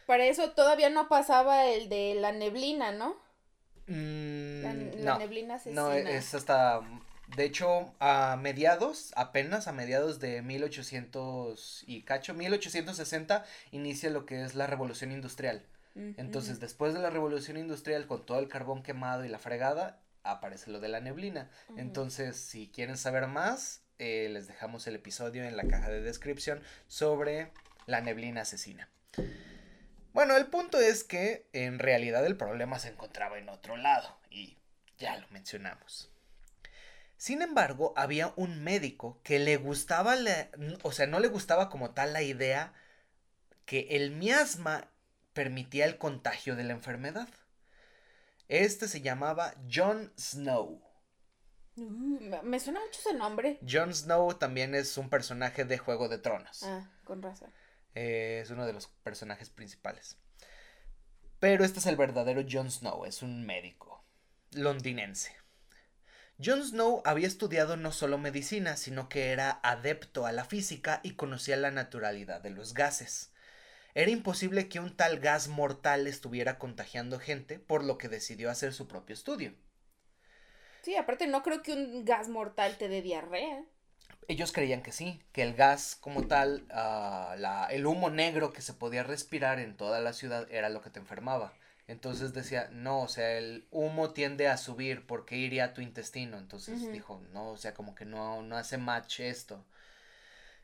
Para 0.06 0.26
eso 0.26 0.52
todavía 0.52 0.92
no 0.92 1.08
pasaba 1.08 1.66
el 1.66 1.90
de 1.90 2.14
la 2.14 2.32
neblina, 2.32 2.92
¿no? 2.92 3.31
Mm, 3.88 4.62
la, 4.64 4.74
no, 5.14 5.20
neblina 5.20 5.56
asesina. 5.56 5.82
No, 5.82 5.94
es 5.94 6.34
hasta. 6.34 6.82
De 7.36 7.46
hecho, 7.46 7.94
a 8.00 8.38
mediados, 8.42 9.14
apenas 9.16 9.68
a 9.68 9.72
mediados 9.72 10.20
de 10.20 10.42
1800 10.42 11.86
y 11.88 12.02
cacho, 12.02 12.34
1860, 12.34 13.46
inicia 13.72 14.10
lo 14.10 14.26
que 14.26 14.44
es 14.44 14.54
la 14.54 14.68
revolución 14.68 15.12
industrial. 15.12 15.66
Entonces, 15.96 16.62
después 16.62 16.94
de 16.94 17.00
la 17.02 17.10
revolución 17.10 17.58
industrial, 17.58 18.08
con 18.08 18.26
todo 18.26 18.40
el 18.40 18.48
carbón 18.48 18.82
quemado 18.82 19.26
y 19.26 19.30
la 19.30 19.40
fregada, 19.40 20.00
aparece 20.24 20.72
lo 20.72 20.80
de 20.80 20.88
la 20.88 21.02
neblina. 21.02 21.50
Entonces, 21.76 22.38
si 22.38 22.70
quieren 22.70 22.98
saber 22.98 23.28
más, 23.28 23.82
eh, 24.00 24.30
les 24.32 24.48
dejamos 24.48 24.88
el 24.88 24.96
episodio 24.96 25.44
en 25.44 25.58
la 25.58 25.68
caja 25.68 25.90
de 25.90 26.02
descripción 26.02 26.62
sobre 26.88 27.52
la 27.88 28.02
neblina 28.02 28.42
asesina. 28.42 28.90
Bueno, 30.14 30.36
el 30.36 30.48
punto 30.48 30.80
es 30.80 31.04
que 31.04 31.48
en 31.54 31.80
realidad 31.80 32.26
el 32.26 32.38
problema 32.38 32.80
se 32.80 32.90
encontraba 32.90 33.38
en 33.38 33.50
otro 33.50 33.78
lado 33.78 34.20
y 34.30 34.58
ya 34.98 35.18
lo 35.18 35.28
mencionamos. 35.30 36.12
Sin 37.18 37.42
embargo, 37.42 37.94
había 37.96 38.34
un 38.36 38.64
médico 38.64 39.20
que 39.24 39.40
le 39.40 39.58
gustaba, 39.58 40.16
o 40.84 40.92
sea, 40.92 41.08
no 41.08 41.20
le 41.20 41.28
gustaba 41.28 41.70
como 41.70 41.92
tal 41.92 42.14
la 42.14 42.24
idea 42.24 42.74
que 43.66 43.88
el 43.92 44.12
miasma 44.12 44.90
permitía 45.34 45.86
el 45.86 45.98
contagio 45.98 46.56
de 46.56 46.64
la 46.64 46.74
enfermedad. 46.74 47.30
Este 48.48 48.88
se 48.88 49.02
llamaba 49.02 49.54
John 49.72 50.12
Snow. 50.18 50.82
Uh, 51.78 52.44
me 52.44 52.60
suena 52.60 52.82
mucho 52.82 53.00
ese 53.00 53.14
nombre. 53.14 53.60
Jon 53.70 53.94
Snow 53.94 54.34
también 54.34 54.76
es 54.76 54.98
un 54.98 55.10
personaje 55.10 55.64
de 55.64 55.78
Juego 55.78 56.10
de 56.10 56.18
Tronos. 56.18 56.64
Ah, 56.64 56.90
con 57.06 57.22
razón. 57.22 57.52
Eh, 57.96 58.40
es 58.44 58.50
uno 58.50 58.66
de 58.66 58.74
los 58.74 58.88
personajes 59.04 59.50
principales. 59.50 60.18
Pero 61.40 61.64
este 61.64 61.80
es 61.80 61.86
el 61.86 61.98
verdadero 61.98 62.44
Jon 62.50 62.70
Snow, 62.70 63.06
es 63.06 63.22
un 63.22 63.46
médico 63.46 63.92
londinense. 64.52 65.36
Jon 66.44 66.64
Snow 66.64 67.02
había 67.06 67.28
estudiado 67.28 67.78
no 67.78 67.92
solo 67.92 68.18
medicina, 68.18 68.76
sino 68.76 69.10
que 69.10 69.32
era 69.32 69.60
adepto 69.64 70.26
a 70.26 70.32
la 70.32 70.44
física 70.44 71.00
y 71.04 71.16
conocía 71.16 71.56
la 71.56 71.72
naturalidad 71.72 72.42
de 72.42 72.50
los 72.50 72.74
gases. 72.74 73.32
Era 73.94 74.12
imposible 74.12 74.68
que 74.70 74.80
un 74.80 74.96
tal 74.96 75.20
gas 75.20 75.48
mortal 75.48 76.08
estuviera 76.08 76.58
contagiando 76.58 77.20
gente, 77.20 77.60
por 77.60 77.84
lo 77.84 77.98
que 77.98 78.10
decidió 78.10 78.50
hacer 78.50 78.74
su 78.74 78.88
propio 78.88 79.14
estudio. 79.14 79.54
Sí, 80.82 80.96
aparte 80.96 81.28
no 81.28 81.44
creo 81.44 81.62
que 81.62 81.74
un 81.74 82.06
gas 82.06 82.28
mortal 82.28 82.78
te 82.78 82.88
dé 82.88 83.02
diarrea 83.02 83.64
ellos 84.32 84.52
creían 84.52 84.82
que 84.82 84.92
sí, 84.92 85.22
que 85.32 85.44
el 85.44 85.54
gas 85.54 85.98
como 86.00 86.28
tal, 86.28 86.66
ah, 86.72 87.36
la, 87.38 87.68
el 87.68 87.86
humo 87.86 88.10
negro 88.10 88.54
que 88.54 88.62
se 88.62 88.74
podía 88.74 89.04
respirar 89.04 89.60
en 89.60 89.76
toda 89.76 90.00
la 90.00 90.14
ciudad 90.14 90.48
era 90.52 90.70
lo 90.70 90.82
que 90.82 90.90
te 90.90 91.00
enfermaba. 91.00 91.54
Entonces 91.88 92.34
decía, 92.34 92.70
no, 92.72 93.02
o 93.02 93.08
sea, 93.10 93.38
el 93.38 93.66
humo 93.70 94.12
tiende 94.12 94.48
a 94.48 94.56
subir 94.56 95.06
porque 95.06 95.36
iría 95.36 95.66
a 95.66 95.74
tu 95.74 95.82
intestino. 95.82 96.38
Entonces 96.38 96.92
dijo, 96.92 97.22
no, 97.34 97.50
o 97.50 97.58
sea, 97.58 97.74
como 97.74 97.96
que 97.96 98.06
no, 98.06 98.42
no 98.44 98.58
hace 98.58 98.78
match 98.78 99.20
esto. 99.20 99.66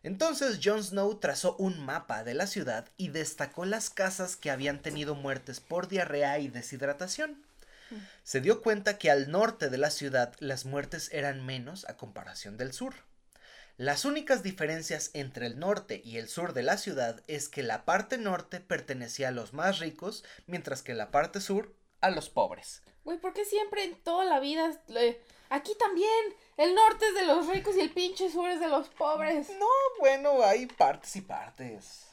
Entonces 0.03 0.59
Jon 0.63 0.81
Snow 0.81 1.19
trazó 1.19 1.57
un 1.57 1.83
mapa 1.83 2.23
de 2.23 2.33
la 2.33 2.47
ciudad 2.47 2.87
y 2.95 3.09
destacó 3.09 3.65
las 3.65 3.89
casas 3.89 4.37
que 4.37 4.51
habían 4.51 4.81
tenido 4.81 5.15
muertes 5.15 5.59
por 5.59 5.89
diarrea 5.89 6.39
y 6.39 6.47
deshidratación. 6.47 7.43
Se 8.23 8.39
dio 8.39 8.61
cuenta 8.61 8.97
que 8.97 9.11
al 9.11 9.31
norte 9.31 9.69
de 9.69 9.77
la 9.77 9.89
ciudad 9.89 10.33
las 10.39 10.65
muertes 10.65 11.09
eran 11.11 11.45
menos 11.45 11.85
a 11.89 11.97
comparación 11.97 12.57
del 12.57 12.71
sur. 12.71 12.93
Las 13.77 14.05
únicas 14.05 14.41
diferencias 14.41 15.11
entre 15.13 15.45
el 15.45 15.59
norte 15.59 16.01
y 16.03 16.17
el 16.17 16.27
sur 16.29 16.53
de 16.53 16.63
la 16.63 16.77
ciudad 16.77 17.21
es 17.27 17.47
que 17.47 17.61
la 17.61 17.85
parte 17.85 18.17
norte 18.17 18.59
pertenecía 18.59 19.27
a 19.27 19.31
los 19.31 19.53
más 19.53 19.77
ricos, 19.77 20.25
mientras 20.47 20.81
que 20.81 20.95
la 20.95 21.11
parte 21.11 21.39
sur 21.41 21.75
a 22.01 22.09
los 22.09 22.31
pobres. 22.31 22.81
Güey, 23.03 23.19
¿por 23.19 23.33
qué 23.33 23.45
siempre 23.45 23.83
en 23.83 23.95
toda 24.01 24.25
la 24.25 24.39
vida... 24.39 24.81
Aquí 25.49 25.75
también, 25.77 26.09
el 26.57 26.73
norte 26.73 27.05
es 27.07 27.13
de 27.13 27.25
los 27.25 27.45
ricos 27.45 27.75
y 27.75 27.81
el 27.81 27.91
pinche 27.91 28.31
sur 28.31 28.49
es 28.49 28.59
de 28.59 28.67
los 28.67 28.89
pobres. 28.89 29.47
No, 29.59 29.67
bueno, 29.99 30.43
hay 30.43 30.65
partes 30.65 31.15
y 31.15 31.21
partes. 31.21 32.07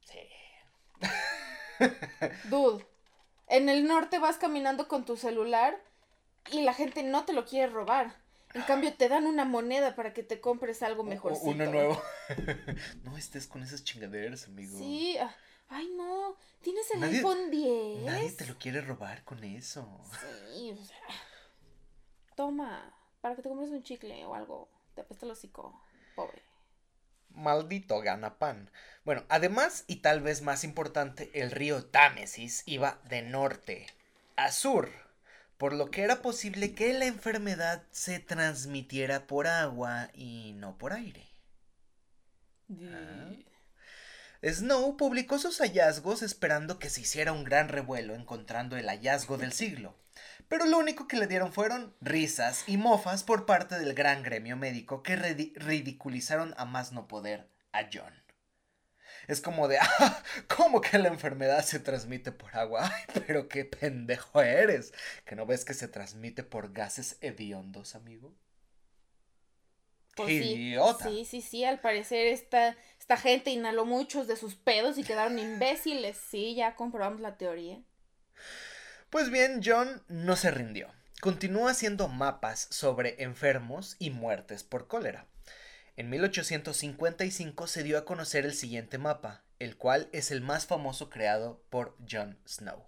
Sí. 0.00 0.20
Dude, 2.44 2.86
en 3.48 3.70
el 3.70 3.86
norte 3.86 4.18
vas 4.18 4.36
caminando 4.36 4.86
con 4.86 5.06
tu 5.06 5.16
celular 5.16 5.82
y 6.52 6.60
la 6.60 6.74
gente 6.74 7.02
no 7.02 7.24
te 7.24 7.32
lo 7.32 7.46
quiere 7.46 7.72
robar. 7.72 8.20
En 8.54 8.62
cambio, 8.62 8.92
te 8.94 9.08
dan 9.08 9.26
una 9.26 9.44
moneda 9.44 9.94
para 9.94 10.12
que 10.12 10.22
te 10.22 10.40
compres 10.40 10.82
algo 10.82 11.04
mejorcito. 11.04 11.50
Uno 11.50 11.66
nuevo. 11.66 12.02
no 13.04 13.16
estés 13.16 13.46
con 13.46 13.62
esas 13.62 13.84
chingaderas, 13.84 14.46
amigo. 14.46 14.76
Sí. 14.76 15.16
Ah, 15.18 15.34
ay, 15.68 15.88
no. 15.96 16.36
Tienes 16.60 16.90
el 16.90 17.02
iPhone 17.04 17.50
10. 17.50 18.02
Nadie 18.04 18.32
te 18.32 18.46
lo 18.46 18.58
quiere 18.58 18.80
robar 18.80 19.22
con 19.24 19.44
eso. 19.44 19.88
Sí, 20.52 20.72
o 20.72 20.84
sea. 20.84 20.98
Toma. 22.34 22.92
Para 23.20 23.36
que 23.36 23.42
te 23.42 23.48
compres 23.48 23.70
un 23.70 23.82
chicle 23.82 24.24
o 24.24 24.34
algo. 24.34 24.68
Te 24.94 25.02
apesta 25.02 25.26
el 25.26 25.32
hocico. 25.32 25.80
Pobre. 26.16 26.42
Maldito 27.30 28.00
ganapan. 28.00 28.70
Bueno, 29.04 29.24
además, 29.28 29.84
y 29.86 29.96
tal 29.96 30.20
vez 30.20 30.42
más 30.42 30.64
importante, 30.64 31.30
el 31.34 31.52
río 31.52 31.84
Támesis 31.86 32.64
iba 32.66 33.00
de 33.04 33.22
norte 33.22 33.86
a 34.34 34.50
sur 34.50 34.90
por 35.60 35.74
lo 35.74 35.90
que 35.90 36.00
era 36.00 36.22
posible 36.22 36.74
que 36.74 36.94
la 36.94 37.04
enfermedad 37.04 37.82
se 37.90 38.18
transmitiera 38.18 39.26
por 39.26 39.46
agua 39.46 40.08
y 40.14 40.54
no 40.54 40.78
por 40.78 40.94
aire. 40.94 41.28
Ah. 42.70 43.34
Snow 44.42 44.96
publicó 44.96 45.38
sus 45.38 45.58
hallazgos 45.58 46.22
esperando 46.22 46.78
que 46.78 46.88
se 46.88 47.02
hiciera 47.02 47.32
un 47.32 47.44
gran 47.44 47.68
revuelo 47.68 48.14
encontrando 48.14 48.78
el 48.78 48.88
hallazgo 48.88 49.36
del 49.36 49.52
siglo, 49.52 49.94
pero 50.48 50.64
lo 50.64 50.78
único 50.78 51.06
que 51.06 51.18
le 51.18 51.26
dieron 51.26 51.52
fueron 51.52 51.94
risas 52.00 52.64
y 52.66 52.78
mofas 52.78 53.22
por 53.22 53.44
parte 53.44 53.78
del 53.78 53.92
gran 53.92 54.22
gremio 54.22 54.56
médico 54.56 55.02
que 55.02 55.16
ridiculizaron 55.16 56.54
a 56.56 56.64
más 56.64 56.92
no 56.92 57.06
poder 57.06 57.50
a 57.72 57.82
John 57.92 58.14
es 59.28 59.40
como 59.40 59.68
de, 59.68 59.78
ah, 59.80 60.22
¿cómo 60.48 60.80
que 60.80 60.98
la 60.98 61.08
enfermedad 61.08 61.64
se 61.64 61.78
transmite 61.78 62.32
por 62.32 62.56
agua? 62.56 62.90
Ay, 62.92 63.22
pero 63.26 63.48
qué 63.48 63.64
pendejo 63.64 64.42
eres. 64.42 64.92
¿Que 65.24 65.36
no 65.36 65.46
ves 65.46 65.64
que 65.64 65.74
se 65.74 65.88
transmite 65.88 66.42
por 66.42 66.72
gases 66.72 67.16
hediondos, 67.20 67.94
amigo? 67.94 68.34
Pues 70.16 70.28
¡Qué 70.28 70.34
idiota! 70.34 71.08
Sí, 71.08 71.24
sí, 71.24 71.40
sí, 71.40 71.64
al 71.64 71.80
parecer 71.80 72.26
esta, 72.26 72.76
esta 72.98 73.16
gente 73.16 73.50
inhaló 73.50 73.84
muchos 73.84 74.26
de 74.26 74.36
sus 74.36 74.54
pedos 74.56 74.98
y 74.98 75.04
quedaron 75.04 75.38
imbéciles. 75.38 76.18
Sí, 76.30 76.54
ya 76.54 76.74
comprobamos 76.74 77.20
la 77.20 77.36
teoría. 77.36 77.80
Pues 79.10 79.30
bien, 79.30 79.60
John 79.64 80.02
no 80.08 80.36
se 80.36 80.50
rindió. 80.50 80.92
Continuó 81.20 81.68
haciendo 81.68 82.08
mapas 82.08 82.66
sobre 82.70 83.22
enfermos 83.22 83.96
y 83.98 84.10
muertes 84.10 84.64
por 84.64 84.88
cólera. 84.88 85.26
En 86.00 86.08
1855 86.08 87.66
se 87.66 87.82
dio 87.82 87.98
a 87.98 88.06
conocer 88.06 88.46
el 88.46 88.54
siguiente 88.54 88.96
mapa, 88.96 89.44
el 89.58 89.76
cual 89.76 90.08
es 90.12 90.30
el 90.30 90.40
más 90.40 90.64
famoso 90.64 91.10
creado 91.10 91.62
por 91.68 91.94
John 92.10 92.38
Snow. 92.48 92.86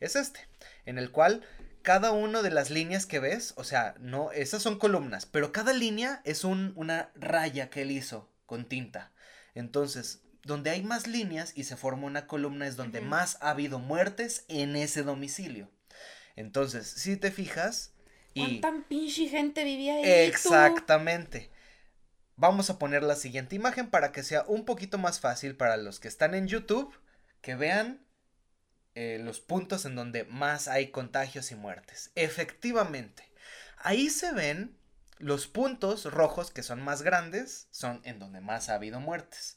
Es 0.00 0.16
este, 0.16 0.40
en 0.86 0.96
el 0.96 1.10
cual 1.10 1.42
cada 1.82 2.10
una 2.10 2.40
de 2.40 2.50
las 2.50 2.70
líneas 2.70 3.04
que 3.04 3.18
ves, 3.18 3.52
o 3.58 3.64
sea, 3.64 3.96
no, 4.00 4.32
esas 4.32 4.62
son 4.62 4.78
columnas, 4.78 5.26
pero 5.26 5.52
cada 5.52 5.74
línea 5.74 6.22
es 6.24 6.42
una 6.42 7.10
raya 7.16 7.68
que 7.68 7.82
él 7.82 7.90
hizo 7.90 8.32
con 8.46 8.66
tinta. 8.66 9.12
Entonces, 9.54 10.22
donde 10.42 10.70
hay 10.70 10.82
más 10.82 11.06
líneas 11.06 11.52
y 11.54 11.64
se 11.64 11.76
forma 11.76 12.06
una 12.06 12.26
columna 12.26 12.66
es 12.66 12.76
donde 12.76 13.02
más 13.02 13.36
ha 13.42 13.50
habido 13.50 13.78
muertes 13.78 14.46
en 14.48 14.74
ese 14.74 15.02
domicilio. 15.02 15.70
Entonces, 16.34 16.86
si 16.86 17.18
te 17.18 17.30
fijas 17.30 17.92
y 18.32 18.60
¿Cuánta 18.60 18.88
pinche 18.88 19.28
gente 19.28 19.64
vivía 19.64 19.96
ahí? 19.96 20.32
tú? 21.42 21.50
Vamos 22.38 22.70
a 22.70 22.78
poner 22.78 23.02
la 23.02 23.16
siguiente 23.16 23.56
imagen 23.56 23.90
para 23.90 24.12
que 24.12 24.22
sea 24.22 24.44
un 24.46 24.64
poquito 24.64 24.96
más 24.96 25.18
fácil 25.18 25.56
para 25.56 25.76
los 25.76 25.98
que 25.98 26.06
están 26.06 26.34
en 26.34 26.46
YouTube 26.46 26.96
que 27.40 27.56
vean 27.56 28.00
eh, 28.94 29.18
los 29.20 29.40
puntos 29.40 29.84
en 29.84 29.96
donde 29.96 30.22
más 30.22 30.68
hay 30.68 30.92
contagios 30.92 31.50
y 31.50 31.56
muertes. 31.56 32.12
Efectivamente, 32.14 33.28
ahí 33.78 34.08
se 34.08 34.30
ven 34.30 34.78
los 35.18 35.48
puntos 35.48 36.04
rojos 36.04 36.52
que 36.52 36.62
son 36.62 36.80
más 36.80 37.02
grandes, 37.02 37.66
son 37.72 38.00
en 38.04 38.20
donde 38.20 38.40
más 38.40 38.68
ha 38.68 38.74
habido 38.74 39.00
muertes. 39.00 39.56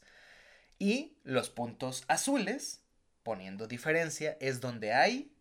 Y 0.80 1.16
los 1.22 1.50
puntos 1.50 2.02
azules, 2.08 2.82
poniendo 3.22 3.68
diferencia, 3.68 4.36
es 4.40 4.60
donde 4.60 4.92
hay... 4.92 5.32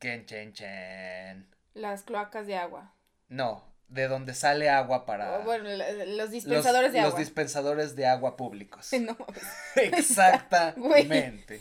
Chen, 0.00 0.24
chen, 0.24 0.54
chen. 0.54 1.54
Las 1.74 2.02
cloacas 2.02 2.46
de 2.46 2.56
agua. 2.56 2.94
No, 3.28 3.73
de 3.88 4.08
donde 4.08 4.34
sale 4.34 4.68
agua 4.70 5.04
para... 5.06 5.38
O, 5.38 5.42
bueno, 5.44 5.68
los 5.70 6.08
los- 6.08 6.30
dispensadores 6.30 6.92
de 6.92 6.98
los 7.00 7.08
agua. 7.08 7.20
dispensadores 7.20 7.94
de 7.96 8.06
agua 8.06 8.36
públicos. 8.36 8.90
No. 9.00 9.16
Exactamente. 9.76 11.58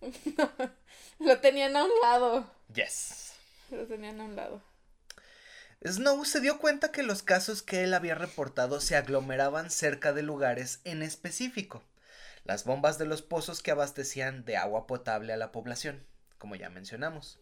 Lo 1.18 1.38
tenían 1.40 1.76
a 1.76 1.84
un 1.84 1.90
lado. 2.02 2.50
Yes. 2.74 3.32
Lo 3.70 3.86
tenían 3.86 4.20
a 4.20 4.24
un 4.24 4.36
lado. 4.36 4.62
Snow 5.86 6.24
se 6.24 6.40
dio 6.40 6.58
cuenta 6.58 6.92
que 6.92 7.02
los 7.02 7.22
casos 7.22 7.62
que 7.62 7.84
él 7.84 7.94
había 7.94 8.14
reportado 8.14 8.80
se 8.80 8.96
aglomeraban 8.96 9.70
cerca 9.70 10.12
de 10.12 10.22
lugares 10.22 10.80
en 10.84 11.02
específico. 11.02 11.82
Las 12.44 12.64
bombas 12.64 12.98
de 12.98 13.06
los 13.06 13.22
pozos 13.22 13.62
que 13.62 13.70
abastecían 13.70 14.44
de 14.44 14.56
agua 14.56 14.86
potable 14.86 15.32
a 15.32 15.36
la 15.36 15.52
población, 15.52 16.04
como 16.38 16.54
ya 16.54 16.68
mencionamos. 16.70 17.38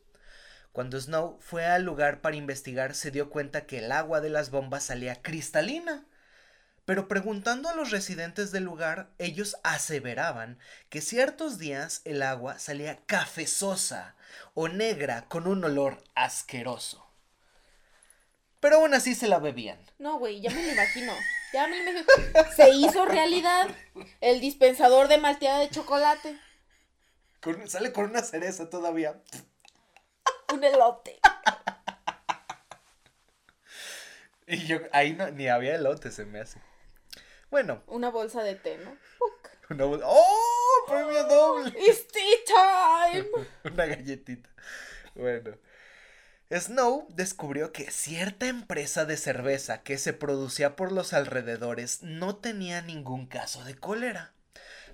Cuando 0.73 1.01
Snow 1.01 1.39
fue 1.41 1.67
al 1.67 1.83
lugar 1.83 2.21
para 2.21 2.37
investigar, 2.37 2.95
se 2.95 3.11
dio 3.11 3.31
cuenta 3.31 3.67
que 3.67 3.79
el 3.79 3.91
agua 3.93 4.21
de 4.21 4.31
las 4.31 4.51
bombas 4.51 4.85
salía 4.85 5.21
cristalina. 5.23 6.07
Pero 6.85 7.07
preguntando 7.09 7.69
a 7.69 7.75
los 7.75 7.91
residentes 7.91 8.51
del 8.51 8.65
lugar, 8.65 9.11
ellos 9.19 9.57
aseveraban 9.63 10.59
que 10.89 11.01
ciertos 11.03 11.59
días 11.59 12.01
el 12.05 12.23
agua 12.23 12.59
salía 12.59 12.97
cafezosa 13.07 14.15
o 14.55 14.69
negra 14.69 15.27
con 15.29 15.47
un 15.47 15.65
olor 15.65 16.03
asqueroso. 16.15 17.07
Pero 18.61 18.77
aún 18.77 18.95
así 18.95 19.15
se 19.15 19.29
la 19.29 19.39
bebían. 19.39 19.79
No, 19.99 20.19
güey, 20.19 20.41
ya 20.41 20.51
me 20.51 20.63
lo 20.65 20.73
imagino. 20.73 21.13
Ya 21.53 21.67
me 21.67 21.83
lo 21.85 21.91
imagino. 22.01 22.53
Se 22.57 22.71
hizo 22.71 23.05
realidad 23.05 23.69
el 24.21 24.41
dispensador 24.41 25.09
de 25.09 25.19
malteada 25.19 25.59
de 25.61 25.71
chocolate. 25.71 26.39
Con- 27.41 27.69
sale 27.69 27.93
con 27.93 28.07
una 28.07 28.23
cereza 28.23 28.69
todavía. 28.71 29.21
Un 30.53 30.65
elote. 30.65 31.21
Y 34.47 34.67
yo, 34.67 34.79
ahí 34.93 35.13
no, 35.13 35.31
ni 35.31 35.49
había 35.49 35.75
elote, 35.75 36.11
se 36.11 36.25
me 36.25 36.41
hace. 36.41 36.61
Bueno, 37.51 37.83
Una 37.87 38.11
bolsa 38.11 38.43
de 38.43 38.55
té, 38.55 38.79
¿no? 38.79 38.97
una 39.71 39.85
bol- 39.85 40.03
¡Oh! 40.05 40.85
¡Premio 40.87 41.25
doble! 41.25 41.75
It's 41.79 42.07
tea 42.09 43.13
time. 43.13 43.29
Una 43.65 43.85
galletita. 43.87 44.49
Bueno. 45.15 45.57
Snow 46.51 47.07
descubrió 47.11 47.73
que 47.73 47.91
cierta 47.91 48.47
empresa 48.49 49.05
de 49.05 49.19
cerveza 49.19 49.83
que 49.83 49.99
se 49.99 50.15
producía 50.15 50.77
por 50.77 50.93
los 50.93 51.13
alrededores 51.13 52.03
no 52.03 52.37
tenía 52.37 52.81
ningún 52.81 53.27
caso 53.27 53.65
de 53.65 53.75
cólera. 53.75 54.33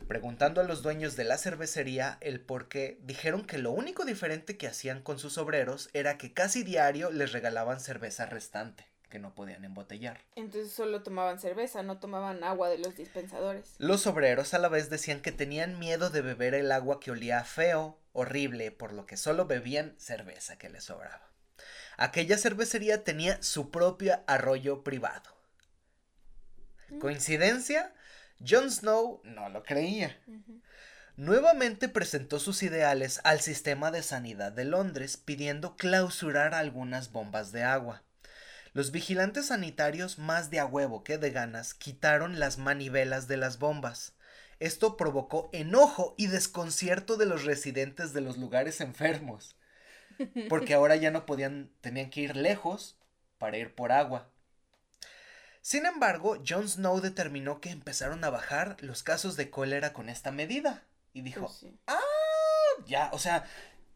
Preguntando 0.08 0.60
a 0.60 0.64
los 0.64 0.82
dueños 0.82 1.16
de 1.16 1.24
la 1.24 1.38
cervecería 1.38 2.18
el 2.20 2.40
por 2.40 2.68
qué, 2.68 2.98
dijeron 3.02 3.46
que 3.46 3.56
lo 3.56 3.70
único 3.70 4.04
diferente 4.04 4.58
que 4.58 4.66
hacían 4.66 5.00
con 5.00 5.18
sus 5.18 5.38
obreros 5.38 5.88
era 5.94 6.18
que 6.18 6.34
casi 6.34 6.62
diario 6.62 7.10
les 7.10 7.32
regalaban 7.32 7.80
cerveza 7.80 8.26
restante, 8.26 8.86
que 9.08 9.18
no 9.18 9.34
podían 9.34 9.64
embotellar. 9.64 10.20
Entonces 10.36 10.72
solo 10.72 11.02
tomaban 11.02 11.38
cerveza, 11.38 11.82
no 11.82 11.98
tomaban 12.00 12.44
agua 12.44 12.68
de 12.68 12.78
los 12.78 12.96
dispensadores. 12.96 13.74
Los 13.78 14.06
obreros 14.06 14.52
a 14.52 14.58
la 14.58 14.68
vez 14.68 14.90
decían 14.90 15.20
que 15.20 15.32
tenían 15.32 15.78
miedo 15.78 16.10
de 16.10 16.20
beber 16.20 16.52
el 16.52 16.70
agua 16.70 17.00
que 17.00 17.10
olía 17.10 17.42
feo, 17.44 17.98
horrible, 18.12 18.72
por 18.72 18.92
lo 18.92 19.06
que 19.06 19.16
solo 19.16 19.46
bebían 19.46 19.94
cerveza 19.98 20.58
que 20.58 20.68
les 20.68 20.84
sobraba. 20.84 21.30
Aquella 21.96 22.36
cervecería 22.36 23.04
tenía 23.04 23.42
su 23.42 23.70
propio 23.70 24.22
arroyo 24.26 24.84
privado. 24.84 25.30
¿Coincidencia? 27.00 27.94
Jon 28.40 28.70
Snow 28.70 29.20
no 29.24 29.48
lo 29.48 29.62
creía. 29.62 30.18
Nuevamente 31.16 31.88
presentó 31.88 32.40
sus 32.40 32.62
ideales 32.62 33.20
al 33.22 33.40
sistema 33.40 33.90
de 33.90 34.02
sanidad 34.02 34.52
de 34.52 34.64
Londres 34.64 35.16
pidiendo 35.16 35.76
clausurar 35.76 36.54
algunas 36.54 37.12
bombas 37.12 37.52
de 37.52 37.62
agua. 37.62 38.02
Los 38.72 38.90
vigilantes 38.90 39.46
sanitarios, 39.46 40.18
más 40.18 40.50
de 40.50 40.58
a 40.58 40.66
huevo 40.66 41.04
que 41.04 41.16
de 41.16 41.30
ganas, 41.30 41.74
quitaron 41.74 42.40
las 42.40 42.58
manivelas 42.58 43.28
de 43.28 43.36
las 43.36 43.60
bombas. 43.60 44.14
Esto 44.58 44.96
provocó 44.96 45.48
enojo 45.52 46.16
y 46.18 46.26
desconcierto 46.26 47.16
de 47.16 47.26
los 47.26 47.44
residentes 47.44 48.12
de 48.12 48.20
los 48.20 48.36
lugares 48.36 48.80
enfermos, 48.80 49.56
porque 50.48 50.74
ahora 50.74 50.96
ya 50.96 51.12
no 51.12 51.24
podían, 51.26 51.70
tenían 51.80 52.10
que 52.10 52.22
ir 52.22 52.36
lejos 52.36 52.98
para 53.38 53.58
ir 53.58 53.76
por 53.76 53.92
agua. 53.92 54.33
Sin 55.64 55.86
embargo, 55.86 56.36
Jon 56.46 56.68
Snow 56.68 57.00
determinó 57.00 57.62
que 57.62 57.70
empezaron 57.70 58.22
a 58.22 58.28
bajar 58.28 58.76
los 58.80 59.02
casos 59.02 59.34
de 59.38 59.48
cólera 59.48 59.94
con 59.94 60.10
esta 60.10 60.30
medida 60.30 60.84
y 61.14 61.22
dijo, 61.22 61.46
Pues 61.46 61.54
sí. 61.54 61.80
ya, 62.86 63.08
o 63.14 63.18
sea, 63.18 63.46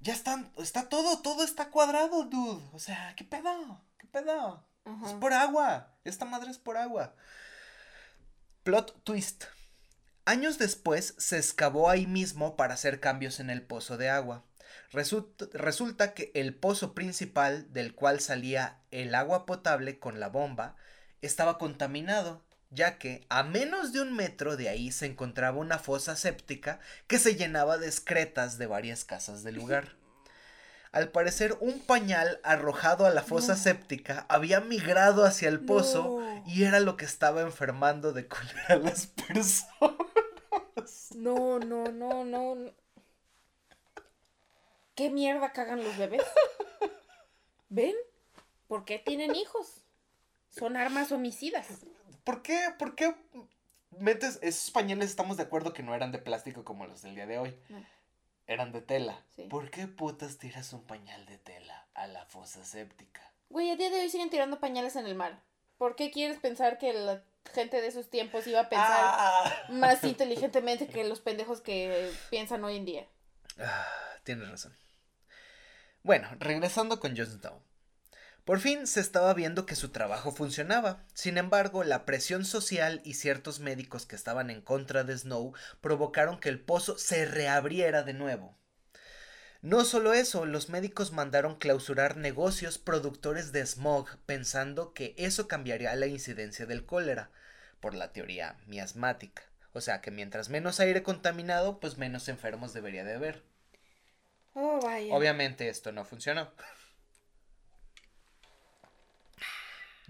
ya 0.00 0.14
están, 0.14 0.50
está 0.56 0.88
todo, 0.88 1.20
todo 1.20 1.44
está 1.44 1.68
cuadrado, 1.68 2.24
dude. 2.24 2.64
O 2.72 2.78
sea, 2.78 3.12
¿qué 3.16 3.24
pedo? 3.24 3.84
¿Qué 3.98 4.06
pedo? 4.06 4.66
Es 5.04 5.12
por 5.12 5.34
agua. 5.34 5.94
Esta 6.04 6.24
madre 6.24 6.50
es 6.50 6.56
por 6.56 6.78
agua. 6.78 7.14
Plot 8.62 9.04
twist. 9.04 9.44
Años 10.24 10.56
después 10.56 11.16
se 11.18 11.36
excavó 11.36 11.90
ahí 11.90 12.06
mismo 12.06 12.56
para 12.56 12.72
hacer 12.72 12.98
cambios 12.98 13.40
en 13.40 13.50
el 13.50 13.60
pozo 13.60 13.98
de 13.98 14.08
agua. 14.08 14.42
Resulta, 14.90 15.44
resulta 15.52 16.14
que 16.14 16.32
el 16.34 16.54
pozo 16.54 16.94
principal 16.94 17.70
del 17.74 17.94
cual 17.94 18.20
salía 18.20 18.80
el 18.90 19.14
agua 19.14 19.44
potable 19.44 19.98
con 19.98 20.18
la 20.18 20.30
bomba 20.30 20.76
estaba 21.22 21.58
contaminado, 21.58 22.42
ya 22.70 22.98
que 22.98 23.26
a 23.28 23.42
menos 23.42 23.92
de 23.92 24.00
un 24.02 24.14
metro 24.14 24.56
de 24.56 24.68
ahí 24.68 24.92
se 24.92 25.06
encontraba 25.06 25.58
una 25.58 25.78
fosa 25.78 26.16
séptica 26.16 26.80
que 27.06 27.18
se 27.18 27.34
llenaba 27.36 27.78
de 27.78 27.86
excretas 27.86 28.58
de 28.58 28.66
varias 28.66 29.04
casas 29.04 29.42
del 29.42 29.54
lugar. 29.56 29.96
Al 30.90 31.10
parecer, 31.10 31.56
un 31.60 31.80
pañal 31.80 32.40
arrojado 32.44 33.04
a 33.06 33.10
la 33.10 33.22
fosa 33.22 33.52
No. 33.54 33.58
séptica 33.58 34.24
había 34.28 34.60
migrado 34.60 35.24
hacia 35.24 35.48
el 35.48 35.60
pozo 35.60 36.20
No. 36.20 36.44
y 36.46 36.64
era 36.64 36.80
lo 36.80 36.96
que 36.96 37.04
estaba 37.04 37.42
enfermando 37.42 38.12
de 38.12 38.26
cólera 38.26 38.64
a 38.68 38.76
las 38.76 39.06
personas. 39.06 39.66
No, 41.14 41.58
no, 41.58 41.84
no, 41.92 42.24
no. 42.24 42.54
no. 42.54 42.72
¿Qué 44.94 45.10
mierda 45.10 45.52
cagan 45.52 45.82
los 45.84 45.96
bebés? 45.96 46.22
¿Ven? 47.68 47.94
¿Por 48.66 48.84
qué 48.84 48.98
tienen 48.98 49.34
hijos? 49.34 49.84
Son 50.50 50.76
armas 50.76 51.12
homicidas. 51.12 51.66
¿Por 52.24 52.42
qué? 52.42 52.58
¿Por 52.78 52.94
qué 52.94 53.14
metes 53.90 54.38
esos 54.42 54.70
pañales? 54.70 55.10
Estamos 55.10 55.36
de 55.36 55.42
acuerdo 55.44 55.72
que 55.72 55.82
no 55.82 55.94
eran 55.94 56.12
de 56.12 56.18
plástico 56.18 56.64
como 56.64 56.86
los 56.86 57.02
del 57.02 57.14
día 57.14 57.26
de 57.26 57.38
hoy. 57.38 57.58
No. 57.68 57.84
Eran 58.46 58.72
de 58.72 58.80
tela. 58.80 59.24
Sí. 59.36 59.42
¿Por 59.44 59.70
qué 59.70 59.86
putas 59.86 60.38
tiras 60.38 60.72
un 60.72 60.82
pañal 60.84 61.26
de 61.26 61.38
tela 61.38 61.86
a 61.94 62.06
la 62.06 62.24
fosa 62.26 62.64
séptica? 62.64 63.20
Güey, 63.50 63.70
a 63.70 63.76
día 63.76 63.90
de 63.90 64.00
hoy 64.00 64.08
siguen 64.10 64.30
tirando 64.30 64.58
pañales 64.60 64.96
en 64.96 65.06
el 65.06 65.14
mar. 65.14 65.42
¿Por 65.76 65.96
qué 65.96 66.10
quieres 66.10 66.38
pensar 66.38 66.78
que 66.78 66.92
la 66.92 67.22
gente 67.54 67.80
de 67.80 67.86
esos 67.86 68.10
tiempos 68.10 68.46
iba 68.46 68.60
a 68.60 68.68
pensar 68.68 68.98
Ah. 69.00 69.66
más 69.70 70.02
inteligentemente 70.04 70.86
que 70.88 71.04
los 71.04 71.20
pendejos 71.20 71.60
que 71.60 72.10
piensan 72.30 72.64
hoy 72.64 72.76
en 72.76 72.84
día? 72.84 73.06
Ah, 73.58 73.86
tienes 74.24 74.48
razón. 74.50 74.76
Bueno, 76.02 76.28
regresando 76.38 77.00
con 77.00 77.16
Jon 77.16 77.26
Snow. 77.26 77.62
Por 78.48 78.60
fin 78.60 78.86
se 78.86 79.00
estaba 79.00 79.34
viendo 79.34 79.66
que 79.66 79.74
su 79.74 79.90
trabajo 79.90 80.32
funcionaba. 80.32 81.04
Sin 81.12 81.36
embargo, 81.36 81.84
la 81.84 82.06
presión 82.06 82.46
social 82.46 83.02
y 83.04 83.12
ciertos 83.12 83.60
médicos 83.60 84.06
que 84.06 84.16
estaban 84.16 84.48
en 84.48 84.62
contra 84.62 85.04
de 85.04 85.18
Snow 85.18 85.52
provocaron 85.82 86.40
que 86.40 86.48
el 86.48 86.58
pozo 86.58 86.96
se 86.96 87.26
reabriera 87.26 88.04
de 88.04 88.14
nuevo. 88.14 88.56
No 89.60 89.84
solo 89.84 90.14
eso, 90.14 90.46
los 90.46 90.70
médicos 90.70 91.12
mandaron 91.12 91.56
clausurar 91.56 92.16
negocios 92.16 92.78
productores 92.78 93.52
de 93.52 93.66
smog 93.66 94.16
pensando 94.24 94.94
que 94.94 95.14
eso 95.18 95.46
cambiaría 95.46 95.94
la 95.94 96.06
incidencia 96.06 96.64
del 96.64 96.86
cólera, 96.86 97.30
por 97.80 97.92
la 97.92 98.14
teoría 98.14 98.56
miasmática. 98.66 99.42
O 99.74 99.82
sea 99.82 100.00
que 100.00 100.10
mientras 100.10 100.48
menos 100.48 100.80
aire 100.80 101.02
contaminado, 101.02 101.80
pues 101.80 101.98
menos 101.98 102.30
enfermos 102.30 102.72
debería 102.72 103.04
de 103.04 103.12
haber. 103.12 103.42
Oh, 104.54 104.80
vaya. 104.80 105.14
Obviamente 105.14 105.68
esto 105.68 105.92
no 105.92 106.06
funcionó. 106.06 106.50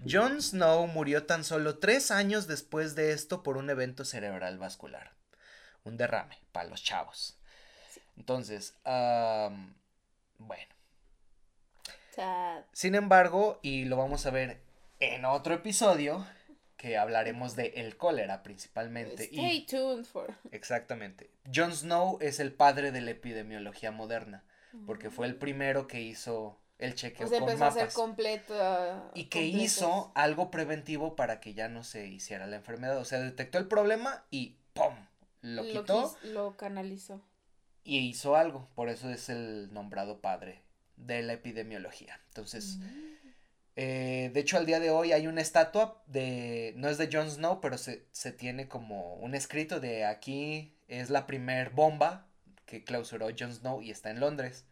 Jon 0.07 0.41
Snow 0.41 0.87
murió 0.87 1.25
tan 1.25 1.43
solo 1.43 1.77
tres 1.79 2.11
años 2.11 2.47
después 2.47 2.95
de 2.95 3.11
esto 3.11 3.43
por 3.43 3.57
un 3.57 3.69
evento 3.69 4.05
cerebral 4.05 4.57
vascular. 4.57 5.13
un 5.83 5.97
derrame 5.97 6.37
para 6.51 6.69
los 6.69 6.83
chavos. 6.83 7.37
Entonces, 8.17 8.75
am, 8.83 9.73
bueno. 10.37 10.73
Sad. 12.15 12.63
Sin 12.73 12.95
embargo, 12.95 13.59
y 13.61 13.85
lo 13.85 13.95
vamos 13.97 14.25
a 14.25 14.31
ver 14.31 14.61
en 14.99 15.23
otro 15.25 15.53
episodio, 15.53 16.25
que 16.75 16.97
hablaremos 16.97 17.55
de 17.55 17.67
el 17.77 17.97
cólera 17.97 18.43
principalmente. 18.43 19.23
Stay 19.25 19.55
Y, 19.57 19.65
tuned 19.65 20.05
for. 20.05 20.33
exactamente. 20.51 21.29
Jon 21.53 21.73
Snow 21.73 22.17
es 22.21 22.39
el 22.39 22.53
padre 22.53 22.91
de 22.91 23.01
la 23.01 23.11
epidemiología 23.11 23.91
moderna, 23.91 24.43
porque 24.85 25.09
fue 25.09 25.27
el 25.27 25.35
primero 25.35 25.87
que 25.87 26.01
hizo 26.01 26.59
el 26.79 26.95
chequeo 26.95 27.27
sea, 27.27 27.39
con 27.39 27.49
empezó 27.49 27.65
a 27.65 27.71
ser 27.71 27.81
mapas. 27.83 27.93
completo. 27.93 29.11
Y 29.13 29.25
que 29.25 29.43
hizo 29.45 30.11
algo 30.15 30.49
preventivo 30.49 31.15
para 31.15 31.39
que 31.39 31.53
ya 31.53 31.67
no 31.69 31.83
se 31.83 32.07
hiciera 32.07 32.47
la 32.47 32.55
enfermedad. 32.55 32.97
O 32.97 33.05
sea, 33.05 33.19
detectó 33.19 33.57
el 33.59 33.67
problema 33.67 34.25
y 34.31 34.57
¡pum! 34.73 34.95
Lo 35.41 35.63
quitó 35.63 36.17
Lo 36.23 36.57
canalizó. 36.57 37.21
y 37.83 37.99
hizo 37.99 38.35
algo. 38.35 38.67
Por 38.75 38.89
eso 38.89 39.09
es 39.09 39.29
el 39.29 39.71
nombrado 39.73 40.19
padre 40.21 40.61
de 40.97 41.21
la 41.21 41.33
epidemiología. 41.33 42.19
Entonces, 42.29 42.77
Mm. 42.77 43.15
eh, 43.75 44.31
de 44.33 44.39
hecho, 44.39 44.57
al 44.57 44.65
día 44.65 44.79
de 44.79 44.89
hoy 44.91 45.11
hay 45.13 45.27
una 45.27 45.41
estatua 45.41 46.01
de. 46.07 46.73
No 46.75 46.89
es 46.89 46.97
de 46.97 47.09
Jon 47.11 47.29
Snow, 47.31 47.61
pero 47.61 47.77
se, 47.77 48.05
se 48.11 48.31
tiene 48.31 48.67
como 48.67 49.15
un 49.15 49.35
escrito 49.35 49.79
de 49.79 50.05
aquí 50.05 50.75
es 50.87 51.09
la 51.09 51.25
primer 51.27 51.69
bomba 51.69 52.27
que 52.65 52.83
clausuró 52.83 53.27
Jon 53.37 53.53
Snow 53.53 53.81
y 53.81 53.91
está 53.91 54.09
en 54.09 54.19
Londres. 54.19 54.65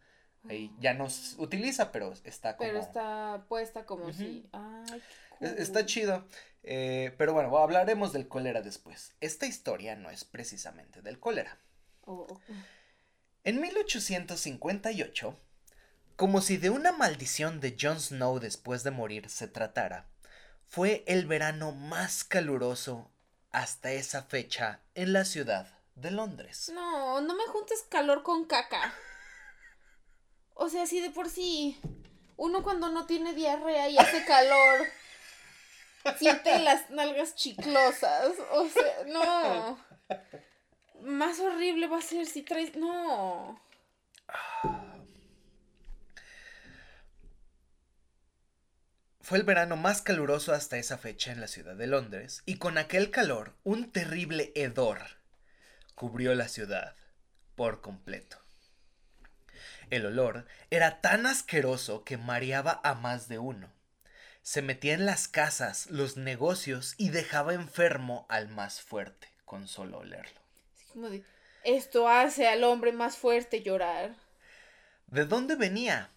Ahí 0.48 0.74
ya 0.80 0.94
no 0.94 1.08
utiliza, 1.38 1.92
pero 1.92 2.12
está 2.24 2.56
como. 2.56 2.68
Pero 2.68 2.80
está 2.80 3.44
puesta 3.48 3.84
como 3.84 4.12
si. 4.12 4.48
Ay, 4.52 5.02
cool. 5.38 5.48
Está 5.58 5.84
chido. 5.84 6.26
Eh, 6.62 7.14
pero 7.18 7.32
bueno, 7.32 7.56
hablaremos 7.58 8.12
del 8.12 8.28
cólera 8.28 8.62
después. 8.62 9.14
Esta 9.20 9.46
historia 9.46 9.96
no 9.96 10.10
es 10.10 10.24
precisamente 10.24 11.02
del 11.02 11.18
cólera. 11.18 11.58
Oh, 12.04 12.26
oh. 12.28 12.40
En 13.44 13.60
1858, 13.60 15.38
como 16.16 16.40
si 16.40 16.56
de 16.56 16.70
una 16.70 16.92
maldición 16.92 17.60
de 17.60 17.76
Jon 17.80 18.00
Snow 18.00 18.38
después 18.40 18.82
de 18.82 18.90
morir 18.90 19.30
se 19.30 19.48
tratara, 19.48 20.06
fue 20.66 21.04
el 21.06 21.26
verano 21.26 21.72
más 21.72 22.24
caluroso 22.24 23.10
hasta 23.50 23.92
esa 23.92 24.22
fecha 24.22 24.80
en 24.94 25.12
la 25.12 25.24
ciudad 25.24 25.78
de 25.94 26.10
Londres. 26.10 26.70
No, 26.74 27.20
no 27.20 27.34
me 27.34 27.46
juntes 27.46 27.84
calor 27.88 28.22
con 28.22 28.44
caca. 28.44 28.94
O 30.60 30.68
sea, 30.68 30.86
si 30.86 31.00
de 31.00 31.10
por 31.10 31.30
sí 31.30 31.80
uno 32.36 32.64
cuando 32.64 32.88
no 32.88 33.06
tiene 33.06 33.32
diarrea 33.32 33.88
y 33.88 33.96
hace 33.96 34.24
calor 34.24 34.86
siente 36.18 36.58
las 36.58 36.90
nalgas 36.90 37.36
chiclosas. 37.36 38.32
O 38.50 38.68
sea, 38.68 39.04
no. 39.06 39.78
Más 41.00 41.38
horrible 41.38 41.86
va 41.86 41.98
a 41.98 42.02
ser 42.02 42.26
si 42.26 42.42
traes. 42.42 42.74
No. 42.74 43.62
Fue 49.20 49.38
el 49.38 49.44
verano 49.44 49.76
más 49.76 50.02
caluroso 50.02 50.52
hasta 50.52 50.76
esa 50.76 50.98
fecha 50.98 51.30
en 51.30 51.40
la 51.40 51.46
ciudad 51.46 51.76
de 51.76 51.86
Londres, 51.86 52.42
y 52.46 52.56
con 52.56 52.78
aquel 52.78 53.10
calor, 53.10 53.54
un 53.62 53.92
terrible 53.92 54.52
hedor 54.56 55.02
cubrió 55.94 56.34
la 56.34 56.48
ciudad 56.48 56.96
por 57.54 57.80
completo. 57.80 58.47
El 59.90 60.06
olor 60.06 60.46
era 60.70 61.00
tan 61.00 61.26
asqueroso 61.26 62.04
que 62.04 62.18
mareaba 62.18 62.80
a 62.84 62.94
más 62.94 63.28
de 63.28 63.38
uno. 63.38 63.72
Se 64.42 64.62
metía 64.62 64.94
en 64.94 65.06
las 65.06 65.28
casas, 65.28 65.90
los 65.90 66.16
negocios 66.16 66.94
y 66.98 67.10
dejaba 67.10 67.54
enfermo 67.54 68.26
al 68.28 68.48
más 68.48 68.80
fuerte 68.80 69.28
con 69.44 69.66
solo 69.66 69.98
olerlo. 69.98 70.40
Esto 71.64 72.08
hace 72.08 72.48
al 72.48 72.64
hombre 72.64 72.92
más 72.92 73.16
fuerte 73.16 73.62
llorar. 73.62 74.14
¿De 75.06 75.24
dónde 75.24 75.56
venía? 75.56 76.10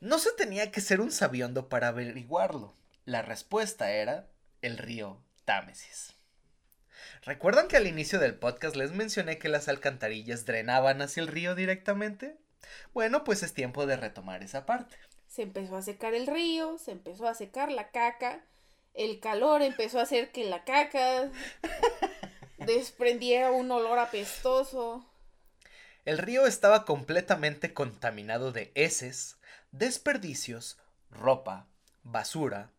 No 0.00 0.18
se 0.18 0.32
tenía 0.32 0.70
que 0.70 0.80
ser 0.80 1.00
un 1.00 1.10
sabiondo 1.10 1.68
para 1.68 1.88
averiguarlo. 1.88 2.74
La 3.06 3.22
respuesta 3.22 3.90
era 3.90 4.28
el 4.60 4.76
río 4.78 5.18
Támesis. 5.44 6.14
¿Recuerdan 7.22 7.68
que 7.68 7.76
al 7.76 7.86
inicio 7.86 8.18
del 8.18 8.34
podcast 8.34 8.76
les 8.76 8.92
mencioné 8.92 9.38
que 9.38 9.48
las 9.48 9.68
alcantarillas 9.68 10.44
drenaban 10.44 11.00
hacia 11.00 11.22
el 11.22 11.28
río 11.28 11.54
directamente? 11.54 12.36
Bueno, 12.92 13.24
pues 13.24 13.42
es 13.42 13.54
tiempo 13.54 13.86
de 13.86 13.96
retomar 13.96 14.42
esa 14.42 14.66
parte. 14.66 14.96
Se 15.26 15.42
empezó 15.42 15.76
a 15.76 15.82
secar 15.82 16.14
el 16.14 16.26
río, 16.26 16.78
se 16.78 16.92
empezó 16.92 17.26
a 17.26 17.34
secar 17.34 17.70
la 17.70 17.90
caca, 17.90 18.44
el 18.94 19.18
calor 19.20 19.62
empezó 19.62 19.98
a 19.98 20.02
hacer 20.02 20.30
que 20.30 20.44
la 20.44 20.64
caca 20.64 21.30
desprendiera 22.58 23.50
un 23.50 23.70
olor 23.70 23.98
apestoso. 23.98 25.04
El 26.04 26.18
río 26.18 26.46
estaba 26.46 26.84
completamente 26.84 27.72
contaminado 27.72 28.52
de 28.52 28.70
heces, 28.74 29.38
desperdicios, 29.72 30.78
ropa, 31.10 31.66
basura, 32.02 32.70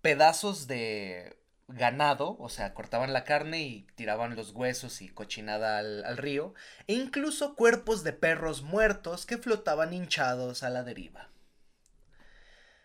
pedazos 0.00 0.66
de 0.66 1.39
ganado, 1.74 2.36
o 2.38 2.48
sea, 2.48 2.74
cortaban 2.74 3.12
la 3.12 3.24
carne 3.24 3.62
y 3.62 3.86
tiraban 3.94 4.36
los 4.36 4.52
huesos 4.52 5.02
y 5.02 5.08
cochinada 5.08 5.78
al, 5.78 6.04
al 6.04 6.16
río, 6.16 6.54
e 6.86 6.94
incluso 6.94 7.54
cuerpos 7.54 8.04
de 8.04 8.12
perros 8.12 8.62
muertos 8.62 9.26
que 9.26 9.38
flotaban 9.38 9.92
hinchados 9.92 10.62
a 10.62 10.70
la 10.70 10.82
deriva. 10.82 11.30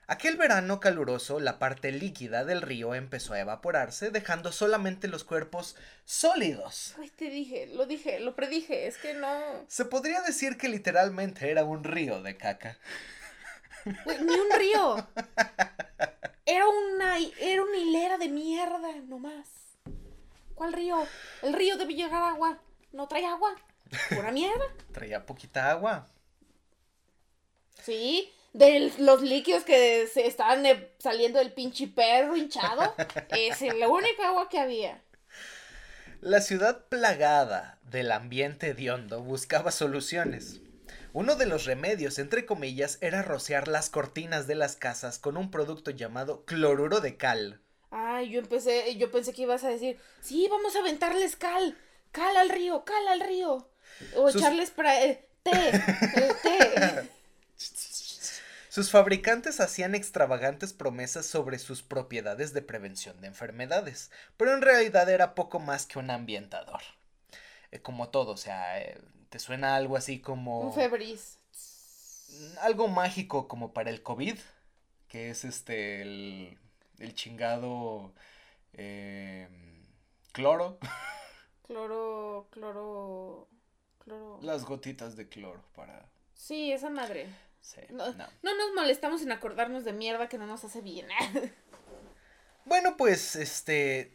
Aquel 0.08 0.38
verano 0.38 0.80
caluroso, 0.80 1.40
la 1.40 1.58
parte 1.58 1.92
líquida 1.92 2.46
del 2.46 2.62
río 2.62 2.94
empezó 2.94 3.34
a 3.34 3.40
evaporarse, 3.40 4.12
dejando 4.12 4.52
solamente 4.52 5.08
los 5.08 5.24
cuerpos 5.24 5.76
sólidos. 6.04 6.94
Ay, 7.00 7.10
te 7.10 7.32
dije, 7.32 7.68
lo 7.74 7.88
dije, 7.88 8.20
lo 8.20 8.36
predije, 8.36 8.86
es 8.86 9.00
que 9.00 9.16
no. 9.16 9.66
Se 9.68 9.86
podría 9.86 10.22
decir 10.22 10.58
que 10.58 10.70
literalmente 10.70 11.50
era 11.50 11.64
un 11.64 11.84
río 11.84 12.22
de 12.22 12.38
caca. 12.38 12.78
Güey, 14.04 14.22
ni 14.22 14.34
un 14.34 14.52
río. 14.56 15.08
Era 16.48 16.68
una, 16.68 17.18
era 17.40 17.64
una 17.64 17.78
hilera 17.78 18.20
de 18.20 18.30
mierda, 18.30 18.94
nomás. 19.08 19.48
¿Cuál 20.56 20.74
río? 20.74 21.06
El 21.42 21.54
río 21.54 21.78
debe 21.78 21.94
llegar 21.94 22.24
agua. 22.24 22.58
¿No 22.94 23.08
trae 23.08 23.26
agua? 23.26 23.54
¿Pura 24.10 24.32
mierda? 24.32 24.66
Traía 24.94 25.26
poquita 25.26 25.70
agua. 25.70 26.08
Sí, 27.84 28.34
de 28.54 28.92
los 29.00 29.22
líquidos 29.22 29.64
que 29.64 30.08
se 30.08 30.26
estaban 30.26 30.66
eh, 30.66 30.92
saliendo 30.98 31.40
del 31.40 31.52
pinche 31.52 31.88
perro 31.88 32.38
hinchado. 32.38 32.96
Es 33.30 33.62
la 33.62 33.90
única 33.90 34.30
agua 34.30 34.50
que 34.50 34.60
había. 34.60 35.02
La 36.22 36.40
ciudad 36.40 36.86
plagada 36.88 37.78
del 37.84 38.12
ambiente 38.12 38.70
hediondo 38.70 39.22
buscaba 39.22 39.72
soluciones. 39.72 40.62
Uno 41.12 41.36
de 41.36 41.46
los 41.46 41.66
remedios, 41.66 42.18
entre 42.18 42.46
comillas, 42.46 42.98
era 43.02 43.22
rociar 43.22 43.68
las 43.68 43.90
cortinas 43.90 44.48
de 44.48 44.56
las 44.56 44.76
casas 44.76 45.20
con 45.20 45.38
un 45.38 45.52
producto 45.52 45.92
llamado 45.92 46.46
cloruro 46.46 47.02
de 47.02 47.18
cal. 47.18 47.62
Ay, 47.98 48.30
yo 48.30 48.40
empecé, 48.40 48.94
yo 48.98 49.10
pensé 49.10 49.32
que 49.32 49.44
ibas 49.44 49.64
a 49.64 49.70
decir, 49.70 49.98
sí, 50.22 50.48
vamos 50.50 50.76
a 50.76 50.80
aventarles 50.80 51.38
cal, 51.38 51.78
cal 52.12 52.36
al 52.36 52.50
río, 52.50 52.84
cal 52.84 53.08
al 53.08 53.22
río. 53.22 53.70
O 54.18 54.30
Sus- 54.30 54.42
echarles 54.42 54.70
para 54.72 55.02
eh, 55.02 55.26
té, 55.44 55.52
eh, 55.54 56.34
té. 56.44 57.10
Sus 58.70 58.92
fabricantes 58.92 59.62
hacían 59.62 59.96
extravagantes 59.96 60.74
promesas 60.74 61.26
sobre 61.26 61.58
sus 61.60 61.82
propiedades 61.82 62.52
de 62.52 62.62
prevención 62.62 63.22
de 63.22 63.28
enfermedades, 63.28 64.12
pero 64.36 64.54
en 64.54 64.62
realidad 64.62 65.10
era 65.10 65.34
poco 65.34 65.60
más 65.60 65.86
que 65.86 65.98
un 65.98 66.10
ambientador. 66.12 66.82
Eh, 67.72 67.80
como 67.80 68.10
todo, 68.10 68.32
o 68.34 68.38
sea, 68.38 68.82
eh, 68.82 69.00
te 69.30 69.40
suena 69.40 69.78
algo 69.78 69.96
así 69.96 70.20
como... 70.20 70.60
Un 70.60 70.74
febriz. 70.74 71.38
algo 72.60 72.90
mágico 72.90 73.48
como 73.48 73.72
para 73.72 73.90
el 73.90 74.04
COVID, 74.04 74.38
que 75.08 75.30
es 75.30 75.46
este, 75.46 76.02
el, 76.02 76.58
el 77.00 77.14
chingado 77.14 78.14
eh, 78.74 79.48
cloro, 80.32 80.78
Cloro, 81.68 82.48
cloro, 82.52 83.48
cloro. 84.04 84.40
las 84.42 84.66
gotitas 84.66 85.16
de 85.16 85.28
cloro 85.28 85.64
para... 85.76 86.06
Sí, 86.36 86.72
esa 86.72 86.90
madre. 86.90 87.28
Sí, 87.62 87.82
No, 87.90 88.12
no. 88.14 88.28
no 88.44 88.56
nos 88.58 88.74
molestamos 88.76 89.24
en 89.24 89.32
acordarnos 89.32 89.84
de 89.84 89.94
mierda 89.94 90.30
que 90.30 90.38
no 90.38 90.46
nos 90.46 90.64
hace 90.64 90.82
bien. 90.82 91.08
Bueno, 92.66 92.98
pues 92.98 93.36
este, 93.36 94.12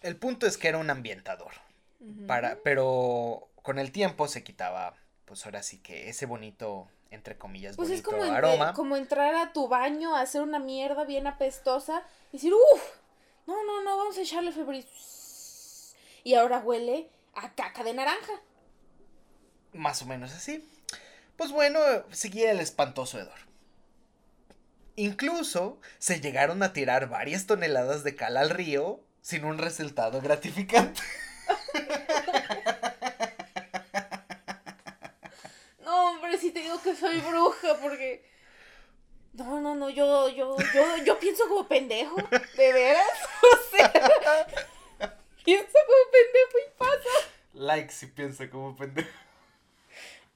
el 0.00 0.16
punto 0.16 0.46
es 0.46 0.56
que 0.56 0.68
era 0.68 0.78
un 0.78 0.90
ambientador, 0.90 1.50
para, 2.28 2.60
pero 2.62 3.48
con 3.62 3.80
el 3.80 3.90
tiempo 3.90 4.28
se 4.28 4.44
quitaba, 4.44 4.94
pues 5.24 5.44
ahora 5.44 5.64
sí 5.64 5.78
que 5.78 6.08
ese 6.08 6.24
bonito, 6.26 6.88
entre 7.10 7.36
comillas, 7.36 7.76
Pues 7.76 7.90
es 7.90 8.02
bonito 8.02 8.10
como, 8.10 8.24
en- 8.24 8.34
aroma. 8.34 8.72
como 8.72 8.96
entrar 8.96 9.34
a 9.34 9.52
tu 9.52 9.68
baño 9.68 10.14
a 10.14 10.20
hacer 10.20 10.42
una 10.42 10.58
mierda 10.58 11.04
bien 11.04 11.26
apestosa 11.26 12.02
y 12.32 12.36
decir, 12.36 12.52
uff, 12.54 12.82
no, 13.46 13.64
no, 13.64 13.82
no, 13.82 13.96
vamos 13.96 14.16
a 14.16 14.20
echarle 14.22 14.52
febriz. 14.52 15.94
Y 16.22 16.34
ahora 16.34 16.58
huele 16.58 17.08
a 17.34 17.52
caca 17.54 17.82
de 17.82 17.94
naranja. 17.94 18.32
Más 19.72 20.02
o 20.02 20.06
menos 20.06 20.32
así. 20.32 20.64
Pues 21.36 21.50
bueno, 21.52 21.78
seguía 22.10 22.50
el 22.50 22.60
espantoso 22.60 23.18
hedor. 23.18 23.38
Incluso 24.96 25.78
se 25.98 26.20
llegaron 26.20 26.62
a 26.62 26.72
tirar 26.72 27.08
varias 27.08 27.46
toneladas 27.46 28.04
de 28.04 28.14
cal 28.16 28.36
al 28.36 28.50
río 28.50 29.00
sin 29.22 29.44
un 29.44 29.58
resultado 29.58 30.20
gratificante. 30.20 31.00
si 36.50 36.54
te 36.54 36.60
digo 36.62 36.82
que 36.82 36.96
soy 36.96 37.20
bruja, 37.20 37.78
porque. 37.80 38.28
No, 39.34 39.60
no, 39.60 39.76
no, 39.76 39.88
yo, 39.88 40.28
yo, 40.30 40.56
yo, 40.74 40.96
yo 41.04 41.18
pienso 41.20 41.48
como 41.48 41.68
pendejo, 41.68 42.16
¿de 42.56 42.72
veras? 42.72 43.06
O 43.42 43.76
sea, 43.76 43.92
pienso 45.44 45.78
como 45.86 46.10
pendejo 46.10 46.58
y 46.58 46.76
pasa. 46.76 47.30
Like 47.54 47.92
si 47.92 48.06
piensa 48.06 48.50
como 48.50 48.76
pendejo. 48.76 49.08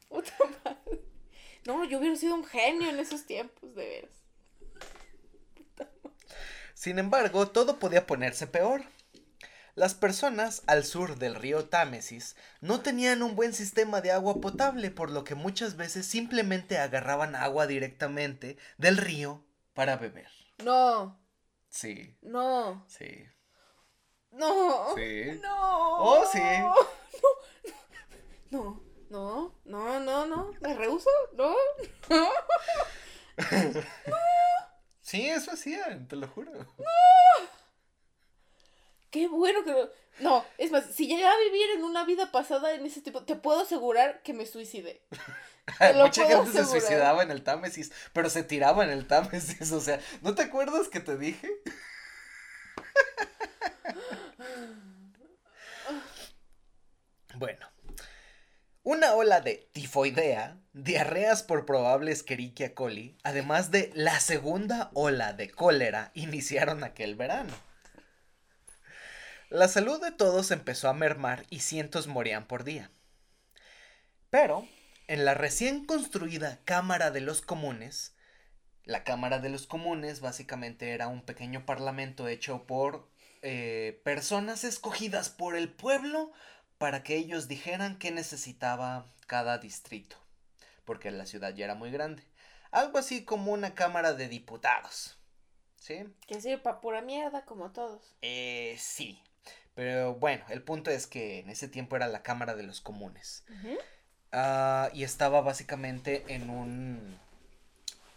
Puta 0.09 0.33
madre. 0.63 1.03
No, 1.67 1.85
yo 1.85 1.99
hubiera 1.99 2.15
sido 2.15 2.37
un 2.37 2.45
genio 2.45 2.91
en 2.91 3.01
esos 3.01 3.27
tiempos, 3.27 3.75
de 3.75 3.85
veras. 3.85 4.11
Sin 6.75 7.01
embargo, 7.01 7.49
todo 7.49 7.81
podía 7.81 8.07
ponerse 8.07 8.47
peor. 8.47 8.85
Las 9.75 9.95
personas 9.95 10.63
al 10.67 10.85
sur 10.85 11.19
del 11.19 11.35
río 11.35 11.65
Támesis 11.69 12.37
no 12.61 12.81
tenían 12.81 13.23
un 13.23 13.35
buen 13.35 13.53
sistema 13.53 14.01
de 14.01 14.13
agua 14.13 14.41
potable, 14.41 14.91
por 14.91 15.11
lo 15.11 15.25
que 15.25 15.35
muchas 15.35 15.77
veces 15.77 16.07
simplemente 16.07 16.79
agarraban 16.79 17.35
agua 17.35 17.67
directamente 17.67 18.57
del 18.79 18.97
río 18.97 19.45
para 19.75 19.97
beber. 19.97 20.29
No, 20.63 21.19
Sí, 21.69 22.17
no, 22.23 22.85
sí. 22.87 23.27
no. 24.31 24.95
Sí. 24.95 25.41
No. 25.43 25.99
Oh, 25.99 26.25
sí. 26.31 26.39
No, 28.51 28.81
no, 29.11 29.55
no, 29.65 29.99
no, 30.01 30.27
no. 30.27 30.53
¿Me 30.61 30.75
rehuso? 30.75 31.11
No, 31.37 31.53
no. 32.11 32.29
Sí, 35.03 35.29
eso 35.29 35.51
hacían, 35.53 36.09
te 36.09 36.17
lo 36.17 36.27
juro. 36.29 36.51
Qué 39.15 39.29
bueno 39.29 39.63
que 39.63 39.73
no. 40.19 40.45
Es 40.59 40.73
más, 40.73 40.87
si 40.93 41.07
llegué 41.07 41.25
a 41.25 41.39
vivir 41.39 41.71
en 41.77 41.85
una 41.85 42.05
vida 42.05 42.33
pasada 42.33 42.75
en 42.75 42.85
ese 42.85 43.01
tipo, 43.01 43.23
te 43.23 43.37
puedo 43.37 43.61
asegurar 43.61 44.23
que 44.25 44.33
me 44.33 44.45
suicidé. 44.45 45.03
Mucha 45.95 46.27
gente 46.27 46.51
se 46.51 46.65
suicidaba 46.65 47.23
en 47.23 47.31
el 47.31 47.45
Támesis, 47.45 47.93
pero 48.13 48.29
se 48.29 48.43
tiraba 48.43 48.83
en 48.83 48.91
el 48.91 49.07
Támesis, 49.07 49.71
o 49.71 49.81
sea, 49.81 50.01
¿no 50.23 50.35
te 50.35 50.43
acuerdas 50.43 50.89
que 50.89 50.99
te 50.99 51.17
dije? 51.17 51.49
Bueno, 57.37 57.67
una 58.85 59.15
ola 59.15 59.41
de 59.41 59.69
tifoidea, 59.73 60.57
diarreas 60.73 61.43
por 61.43 61.67
probable 61.67 62.13
Escherichia 62.13 62.77
coli, 62.77 63.19
además 63.25 63.73
de 63.73 63.91
la 63.95 64.21
segunda 64.21 64.91
ola 64.95 65.33
de 65.33 65.51
cólera, 65.51 66.13
iniciaron 66.15 66.85
aquel 66.85 67.17
verano. 67.17 67.53
La 69.55 69.69
salud 69.69 70.01
de 70.01 70.11
todos 70.11 70.51
empezó 70.51 70.89
a 70.89 70.95
mermar 70.95 71.47
y 71.49 71.61
cientos 71.61 72.09
morían 72.09 72.49
por 72.49 72.65
día. 72.65 72.91
Pero, 74.29 74.67
en 75.07 75.25
la 75.25 75.35
recién 75.35 75.87
construida 75.87 76.59
Cámara 76.65 77.13
de 77.13 77.21
los 77.21 77.41
Comunes, 77.41 78.17
la 78.83 79.05
Cámara 79.05 79.39
de 79.39 79.51
los 79.51 79.69
Comunes 79.69 80.21
básicamente 80.21 80.91
era 80.91 81.07
un 81.07 81.25
pequeño 81.25 81.65
parlamento 81.67 82.27
hecho 82.27 82.67
por 82.67 83.09
eh, 83.43 84.01
personas 84.03 84.65
escogidas 84.65 85.31
por 85.31 85.55
el 85.55 85.73
pueblo 85.73 86.33
para 86.77 87.05
que 87.05 87.15
ellos 87.15 87.47
dijeran 87.47 88.01
qué 88.01 88.11
necesitaba 88.11 89.15
cada 89.29 89.59
distrito, 89.59 90.17
porque 90.85 91.13
la 91.13 91.27
ciudad 91.27 91.55
ya 91.55 91.67
era 91.67 91.77
muy 91.77 91.93
grande. 91.93 92.25
Algo 92.73 92.99
así 92.99 93.25
como 93.25 93.53
una 93.53 93.77
Cámara 93.77 94.15
de 94.15 94.27
Diputados. 94.27 95.17
¿Sí? 95.77 96.13
Que 96.27 96.41
sirve 96.41 96.59
para 96.59 96.81
pura 96.81 97.03
mierda, 97.03 97.45
como 97.45 97.71
todos. 97.71 98.17
Eh, 98.21 98.75
sí. 98.81 99.23
Pero 99.75 100.15
bueno, 100.15 100.45
el 100.49 100.63
punto 100.63 100.91
es 100.91 101.07
que 101.07 101.41
en 101.41 101.51
ese 101.51 101.69
tiempo 101.69 101.97
era 101.97 102.07
la 102.07 102.23
Cámara 102.23 102.55
de 102.55 102.63
los 102.63 102.81
Comunes. 102.81 103.45
Ah, 104.33 104.89
y 104.93 105.03
estaba 105.03 105.41
básicamente 105.41 106.25
en 106.29 106.51
un... 106.51 107.19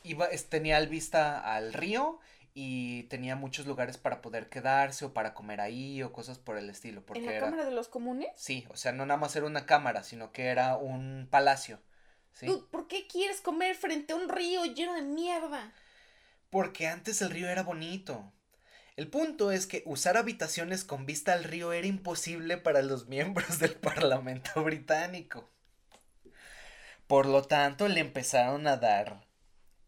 Iba, 0.04 0.30
tenía 0.50 0.78
al 0.78 0.88
vista 0.88 1.40
al 1.40 1.74
río 1.74 2.20
y 2.54 3.04
tenía 3.04 3.36
muchos 3.36 3.68
lugares 3.68 3.98
para 3.98 4.22
poder 4.22 4.50
quedarse 4.50 5.06
o 5.06 5.14
para 5.14 5.34
comer 5.34 5.60
ahí 5.60 6.02
o 6.02 6.14
cosas 6.14 6.38
por 6.38 6.58
el 6.58 6.70
estilo. 6.70 7.06
Porque 7.06 7.20
¿En 7.20 7.26
la 7.26 7.34
era... 7.34 7.46
Cámara 7.46 7.66
de 7.66 7.72
los 7.72 7.88
Comunes? 7.88 8.30
Sí, 8.36 8.66
o 8.70 8.78
sea, 8.78 8.92
no 8.94 9.06
nada 9.06 9.20
más 9.20 9.36
era 9.36 9.46
una 9.46 9.66
cámara, 9.66 10.04
sino 10.04 10.32
que 10.32 10.46
era 10.46 10.78
un 10.78 11.28
palacio. 11.30 11.80
¿Sí? 12.34 12.46
Dude, 12.46 12.66
¿Por 12.72 12.88
qué 12.88 13.08
quieres 13.08 13.42
comer 13.42 13.76
frente 13.76 14.14
a 14.14 14.16
un 14.16 14.30
río 14.30 14.64
lleno 14.66 14.94
de 14.94 15.02
mierda? 15.02 15.74
Porque 16.50 16.88
antes 16.88 17.22
el 17.22 17.32
río 17.32 17.50
era 17.50 17.64
bonito. 17.64 18.32
El 18.98 19.08
punto 19.10 19.52
es 19.52 19.68
que 19.68 19.84
usar 19.86 20.18
habitaciones 20.18 20.84
con 20.84 21.06
vista 21.06 21.34
al 21.34 21.44
río 21.44 21.72
era 21.72 21.86
imposible 21.86 22.58
para 22.58 22.82
los 22.82 23.08
miembros 23.08 23.60
del 23.60 23.76
Parlamento 23.76 24.64
británico. 24.64 25.50
Por 27.06 27.28
lo 27.28 27.44
tanto, 27.44 27.88
le 27.88 28.02
empezaron 28.02 28.68
a 28.68 28.76
dar 28.76 29.24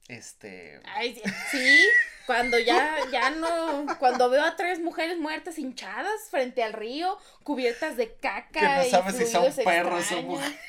este 0.08 0.80
Ay, 0.86 1.22
sí, 1.52 1.88
cuando 2.26 2.58
ya, 2.60 2.98
ya 3.12 3.32
no, 3.32 3.86
cuando 4.00 4.30
veo 4.30 4.44
a 4.44 4.56
tres 4.56 4.80
mujeres 4.80 5.18
muertas 5.18 5.58
hinchadas 5.58 6.30
frente 6.30 6.64
al 6.64 6.74
río, 6.74 7.18
cubiertas 7.44 7.98
de 7.98 8.16
caca 8.16 8.60
que 8.60 8.62
no 8.62 8.86
y 8.86 8.90
sabes 8.90 9.18
si 9.18 9.26
son 9.26 9.54
perros 9.66 10.12
o 10.12 10.22
mujeres. 10.22 10.60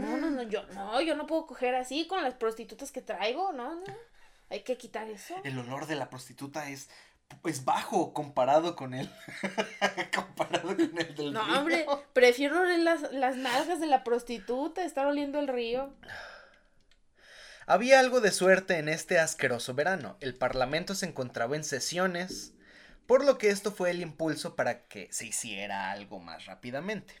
No, 0.00 0.16
no, 0.16 0.87
no, 1.00 1.06
yo 1.06 1.14
no, 1.14 1.22
no 1.22 1.26
puedo 1.26 1.46
coger 1.46 1.74
así 1.74 2.06
con 2.06 2.22
las 2.22 2.34
prostitutas 2.34 2.92
que 2.92 3.02
traigo, 3.02 3.52
no, 3.52 3.74
no. 3.74 3.84
Hay 4.50 4.60
que 4.62 4.76
quitar 4.76 5.08
eso. 5.08 5.34
El 5.44 5.58
olor 5.58 5.86
de 5.86 5.96
la 5.96 6.08
prostituta 6.10 6.70
es 6.70 6.88
es 7.44 7.64
bajo 7.64 8.14
comparado 8.14 8.74
con 8.74 8.94
el 8.94 9.10
comparado 10.14 10.68
con 10.68 10.80
el 10.98 11.14
del 11.14 11.32
No, 11.32 11.44
río. 11.44 11.58
hombre, 11.58 11.86
prefiero 12.14 12.60
oler 12.60 12.78
las, 12.80 13.12
las 13.12 13.36
nalgas 13.36 13.80
de 13.80 13.86
la 13.86 14.02
prostituta, 14.02 14.82
estar 14.84 15.06
oliendo 15.06 15.38
el 15.38 15.48
río. 15.48 15.92
Había 17.66 18.00
algo 18.00 18.20
de 18.22 18.32
suerte 18.32 18.78
en 18.78 18.88
este 18.88 19.18
asqueroso 19.18 19.74
verano. 19.74 20.16
El 20.20 20.34
Parlamento 20.34 20.94
se 20.94 21.04
encontraba 21.04 21.54
en 21.54 21.64
sesiones, 21.64 22.54
por 23.06 23.24
lo 23.24 23.36
que 23.36 23.50
esto 23.50 23.72
fue 23.72 23.90
el 23.90 24.00
impulso 24.00 24.56
para 24.56 24.86
que 24.88 25.08
se 25.12 25.26
hiciera 25.26 25.90
algo 25.90 26.18
más 26.18 26.46
rápidamente. 26.46 27.20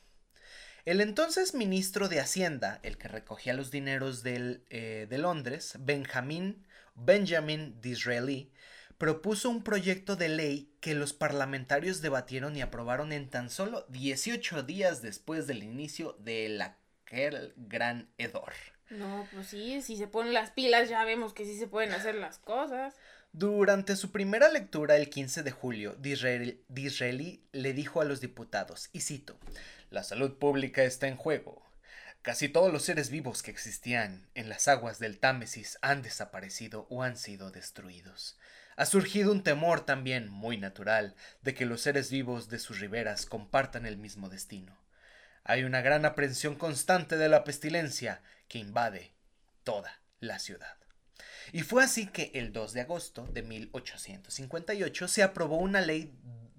El 0.88 1.02
entonces 1.02 1.52
ministro 1.52 2.08
de 2.08 2.18
Hacienda, 2.18 2.80
el 2.82 2.96
que 2.96 3.08
recogía 3.08 3.52
los 3.52 3.70
dineros 3.70 4.22
del, 4.22 4.64
eh, 4.70 5.06
de 5.10 5.18
Londres, 5.18 5.74
Benjamin, 5.80 6.66
Benjamin 6.94 7.78
Disraeli, 7.82 8.50
propuso 8.96 9.50
un 9.50 9.62
proyecto 9.62 10.16
de 10.16 10.30
ley 10.30 10.72
que 10.80 10.94
los 10.94 11.12
parlamentarios 11.12 12.00
debatieron 12.00 12.56
y 12.56 12.62
aprobaron 12.62 13.12
en 13.12 13.28
tan 13.28 13.50
solo 13.50 13.84
18 13.90 14.62
días 14.62 15.02
después 15.02 15.46
del 15.46 15.62
inicio 15.62 16.16
de 16.20 16.58
aquel 16.62 17.52
gran 17.56 18.08
hedor. 18.16 18.54
No, 18.88 19.28
pues 19.34 19.48
sí, 19.48 19.82
si 19.82 19.98
se 19.98 20.06
ponen 20.06 20.32
las 20.32 20.52
pilas 20.52 20.88
ya 20.88 21.04
vemos 21.04 21.34
que 21.34 21.44
sí 21.44 21.58
se 21.58 21.66
pueden 21.66 21.92
hacer 21.92 22.14
las 22.14 22.38
cosas. 22.38 22.94
Durante 23.32 23.94
su 23.94 24.10
primera 24.10 24.48
lectura 24.48 24.96
el 24.96 25.10
15 25.10 25.42
de 25.42 25.50
julio, 25.50 25.96
Disraeli, 25.98 26.62
Disraeli 26.68 27.42
le 27.52 27.74
dijo 27.74 28.00
a 28.00 28.06
los 28.06 28.22
diputados, 28.22 28.88
y 28.94 29.00
cito, 29.00 29.38
La 29.90 30.02
salud 30.02 30.38
pública 30.38 30.84
está 30.84 31.08
en 31.08 31.16
juego. 31.16 31.62
Casi 32.20 32.48
todos 32.48 32.70
los 32.72 32.82
seres 32.82 33.08
vivos 33.08 33.42
que 33.42 33.50
existían 33.50 34.28
en 34.34 34.50
las 34.50 34.68
aguas 34.68 34.98
del 34.98 35.18
Támesis 35.18 35.78
han 35.80 36.02
desaparecido 36.02 36.86
o 36.90 37.02
han 37.02 37.16
sido 37.16 37.50
destruidos. 37.50 38.38
Ha 38.76 38.84
surgido 38.84 39.32
un 39.32 39.42
temor 39.42 39.86
también 39.86 40.28
muy 40.28 40.58
natural 40.58 41.14
de 41.42 41.54
que 41.54 41.64
los 41.64 41.80
seres 41.80 42.10
vivos 42.10 42.50
de 42.50 42.58
sus 42.58 42.80
riberas 42.80 43.24
compartan 43.24 43.86
el 43.86 43.96
mismo 43.96 44.28
destino. 44.28 44.76
Hay 45.42 45.64
una 45.64 45.80
gran 45.80 46.04
aprensión 46.04 46.56
constante 46.56 47.16
de 47.16 47.30
la 47.30 47.44
pestilencia 47.44 48.20
que 48.46 48.58
invade 48.58 49.12
toda 49.64 50.00
la 50.20 50.38
ciudad. 50.38 50.76
Y 51.52 51.62
fue 51.62 51.82
así 51.82 52.06
que 52.08 52.30
el 52.34 52.52
2 52.52 52.74
de 52.74 52.82
agosto 52.82 53.26
de 53.26 53.42
1858 53.42 55.08
se 55.08 55.22
aprobó 55.22 55.56
una 55.56 55.80
ley 55.80 56.12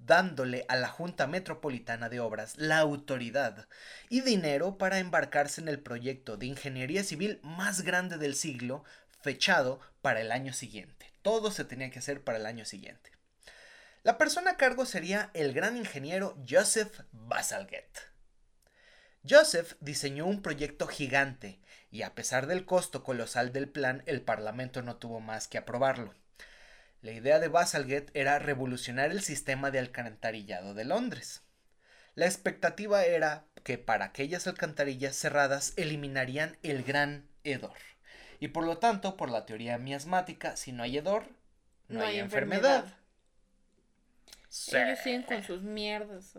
dándole 0.10 0.66
a 0.70 0.76
la 0.76 0.88
Junta 0.88 1.28
Metropolitana 1.28 2.10
de 2.10 2.20
Obras 2.20 2.58
la 2.58 2.80
autoridad 2.80 3.68
y 4.10 4.22
dinero 4.22 4.80
para 4.80 4.98
embarcarse 4.98 5.62
en 5.62 5.68
el 5.68 5.80
proyecto 5.80 6.36
de 6.36 6.48
ingeniería 6.48 7.04
civil 7.04 7.40
más 7.44 7.82
grande 7.82 8.18
del 8.18 8.34
siglo, 8.34 8.84
fechado 9.22 9.80
para 10.02 10.20
el 10.20 10.32
año 10.32 10.52
siguiente. 10.52 11.14
Todo 11.22 11.52
se 11.52 11.64
tenía 11.64 11.92
que 11.92 12.00
hacer 12.00 12.24
para 12.24 12.40
el 12.40 12.48
año 12.48 12.66
siguiente. 12.66 13.12
La 14.02 14.18
persona 14.18 14.52
a 14.52 14.58
cargo 14.58 14.88
sería 14.88 15.30
el 15.36 15.54
gran 15.54 15.78
ingeniero 15.78 16.36
Joseph 16.50 17.02
Bazalgette. 17.12 18.00
Joseph 19.30 19.76
diseñó 19.80 20.26
un 20.26 20.42
proyecto 20.42 20.88
gigante 20.88 21.60
y 21.92 22.02
a 22.02 22.16
pesar 22.16 22.48
del 22.48 22.66
costo 22.66 23.04
colosal 23.04 23.54
del 23.54 23.70
plan, 23.70 24.02
el 24.08 24.22
Parlamento 24.22 24.82
no 24.82 24.96
tuvo 24.96 25.20
más 25.20 25.48
que 25.48 25.60
aprobarlo. 25.60 26.16
La 27.02 27.12
idea 27.12 27.40
de 27.40 27.48
Bazalgette 27.48 28.12
era 28.14 28.40
revolucionar 28.40 29.12
el 29.12 29.22
sistema 29.22 29.72
de 29.72 29.80
alcantarillado 29.80 30.74
de 30.74 30.84
Londres. 30.84 31.44
La 32.16 32.26
expectativa 32.26 33.06
era 33.06 33.46
que 33.64 33.78
para 33.78 34.06
aquellas 34.06 34.48
alcantarillas 34.48 35.16
cerradas 35.16 35.74
eliminarían 35.78 36.58
el 36.64 36.84
gran 36.84 37.30
hedor. 37.44 37.78
Y 38.40 38.50
por 38.50 38.66
lo 38.66 38.78
tanto, 38.78 39.16
por 39.16 39.30
la 39.30 39.46
teoría 39.46 39.78
miasmática, 39.78 40.56
si 40.58 40.72
no 40.72 40.84
hay 40.84 40.98
hedor, 40.98 41.26
no, 41.88 42.04
hay, 42.04 42.20
enfermedad. 42.20 42.86
Ellos 44.72 45.00
siguen 45.04 45.24
con 45.24 45.44
sus 45.44 45.62
mierdas. 45.62 46.36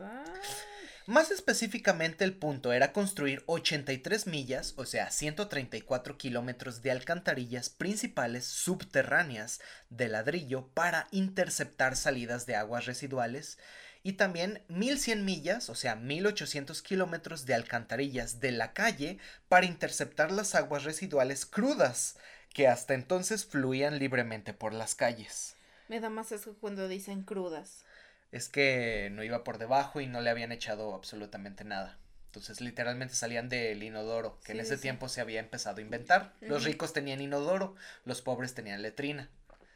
Más 1.10 1.32
específicamente, 1.32 2.22
el 2.22 2.34
punto 2.34 2.72
era 2.72 2.92
construir 2.92 3.42
83 3.46 4.28
millas, 4.28 4.74
o 4.76 4.86
sea, 4.86 5.10
134 5.10 6.16
kilómetros 6.16 6.82
de 6.82 6.92
alcantarillas 6.92 7.68
principales 7.68 8.44
subterráneas 8.44 9.60
de 9.88 10.06
ladrillo 10.06 10.68
para 10.68 11.08
interceptar 11.10 11.96
salidas 11.96 12.46
de 12.46 12.54
aguas 12.54 12.86
residuales 12.86 13.58
y 14.04 14.12
también 14.12 14.62
1100 14.68 15.24
millas, 15.24 15.68
o 15.68 15.74
sea, 15.74 15.96
1800 15.96 16.80
kilómetros 16.80 17.44
de 17.44 17.54
alcantarillas 17.54 18.38
de 18.38 18.52
la 18.52 18.72
calle 18.72 19.18
para 19.48 19.66
interceptar 19.66 20.30
las 20.30 20.54
aguas 20.54 20.84
residuales 20.84 21.44
crudas 21.44 22.18
que 22.54 22.68
hasta 22.68 22.94
entonces 22.94 23.44
fluían 23.44 23.98
libremente 23.98 24.54
por 24.54 24.72
las 24.72 24.94
calles. 24.94 25.56
Me 25.88 25.98
da 25.98 26.08
más 26.08 26.30
eso 26.30 26.54
cuando 26.60 26.86
dicen 26.86 27.24
crudas. 27.24 27.84
Es 28.32 28.48
que 28.48 29.08
no 29.12 29.24
iba 29.24 29.44
por 29.44 29.58
debajo 29.58 30.00
y 30.00 30.06
no 30.06 30.20
le 30.20 30.30
habían 30.30 30.52
echado 30.52 30.94
absolutamente 30.94 31.64
nada. 31.64 31.98
Entonces 32.26 32.60
literalmente 32.60 33.14
salían 33.14 33.48
del 33.48 33.82
inodoro, 33.82 34.38
que 34.44 34.52
en 34.52 34.60
ese 34.60 34.78
tiempo 34.78 35.08
se 35.08 35.20
había 35.20 35.40
empezado 35.40 35.78
a 35.78 35.80
inventar. 35.80 36.32
Los 36.40 36.62
ricos 36.62 36.92
tenían 36.92 37.20
inodoro, 37.20 37.74
los 38.04 38.22
pobres 38.22 38.54
tenían 38.54 38.82
letrina. 38.82 39.28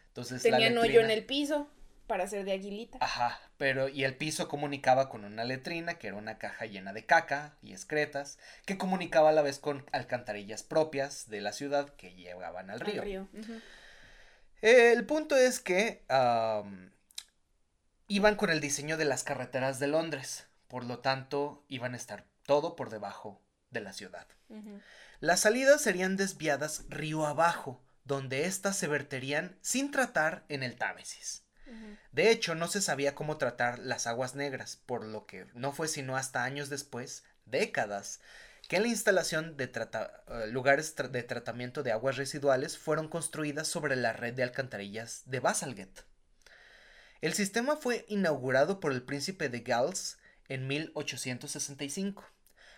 Entonces 0.08 0.40
tenían 0.40 0.78
hoyo 0.78 1.00
en 1.00 1.10
el 1.10 1.24
piso 1.24 1.68
para 2.06 2.24
hacer 2.24 2.44
de 2.44 2.52
aguilita. 2.52 2.98
Ajá, 3.00 3.40
pero 3.56 3.88
y 3.88 4.04
el 4.04 4.14
piso 4.14 4.46
comunicaba 4.46 5.08
con 5.08 5.24
una 5.24 5.42
letrina, 5.42 5.94
que 5.94 6.06
era 6.06 6.16
una 6.16 6.38
caja 6.38 6.66
llena 6.66 6.92
de 6.92 7.04
caca 7.04 7.56
y 7.60 7.72
excretas, 7.72 8.38
que 8.66 8.78
comunicaba 8.78 9.30
a 9.30 9.32
la 9.32 9.42
vez 9.42 9.58
con 9.58 9.84
alcantarillas 9.90 10.62
propias 10.62 11.28
de 11.28 11.40
la 11.40 11.52
ciudad 11.52 11.88
que 11.96 12.14
llegaban 12.14 12.70
al 12.70 12.78
río. 12.78 13.26
El 14.60 15.04
punto 15.06 15.36
es 15.36 15.58
que 15.58 16.04
iban 18.08 18.36
con 18.36 18.50
el 18.50 18.60
diseño 18.60 18.96
de 18.96 19.04
las 19.04 19.24
carreteras 19.24 19.78
de 19.78 19.88
Londres, 19.88 20.46
por 20.68 20.84
lo 20.84 20.98
tanto 20.98 21.64
iban 21.68 21.94
a 21.94 21.96
estar 21.96 22.26
todo 22.46 22.76
por 22.76 22.90
debajo 22.90 23.40
de 23.70 23.80
la 23.80 23.92
ciudad. 23.92 24.26
Las 25.20 25.40
salidas 25.40 25.80
serían 25.80 26.16
desviadas 26.16 26.84
río 26.88 27.26
abajo, 27.26 27.82
donde 28.04 28.44
éstas 28.44 28.76
se 28.76 28.86
verterían 28.86 29.56
sin 29.62 29.90
tratar 29.90 30.44
en 30.48 30.62
el 30.62 30.76
Támesis. 30.76 31.42
De 32.12 32.30
hecho, 32.30 32.54
no 32.54 32.68
se 32.68 32.82
sabía 32.82 33.14
cómo 33.14 33.38
tratar 33.38 33.78
las 33.78 34.06
aguas 34.06 34.34
negras, 34.34 34.76
por 34.86 35.04
lo 35.04 35.26
que 35.26 35.46
no 35.54 35.72
fue 35.72 35.88
sino 35.88 36.16
hasta 36.16 36.44
años 36.44 36.68
después, 36.68 37.24
décadas, 37.46 38.20
que 38.68 38.80
la 38.80 38.88
instalación 38.88 39.56
de 39.56 39.64
eh, 39.64 40.46
lugares 40.48 40.94
de 40.94 41.22
tratamiento 41.22 41.82
de 41.82 41.92
aguas 41.92 42.16
residuales 42.16 42.78
fueron 42.78 43.08
construidas 43.08 43.66
sobre 43.66 43.96
la 43.96 44.12
red 44.12 44.34
de 44.34 44.42
alcantarillas 44.42 45.22
de 45.26 45.40
Basalgate. 45.40 46.02
El 47.24 47.32
sistema 47.32 47.76
fue 47.76 48.04
inaugurado 48.08 48.80
por 48.80 48.92
el 48.92 49.02
príncipe 49.02 49.48
de 49.48 49.60
Gales 49.60 50.18
en 50.50 50.66
1865 50.66 52.22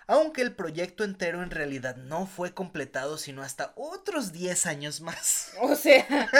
aunque 0.06 0.40
el 0.40 0.54
proyecto 0.54 1.02
entero 1.02 1.42
en 1.42 1.50
realidad 1.50 1.96
no 1.96 2.28
fue 2.28 2.54
completado 2.54 3.18
sino 3.18 3.42
hasta 3.42 3.72
otros 3.74 4.32
10 4.32 4.66
años 4.66 5.00
más. 5.00 5.52
O 5.60 5.74
sea, 5.74 6.30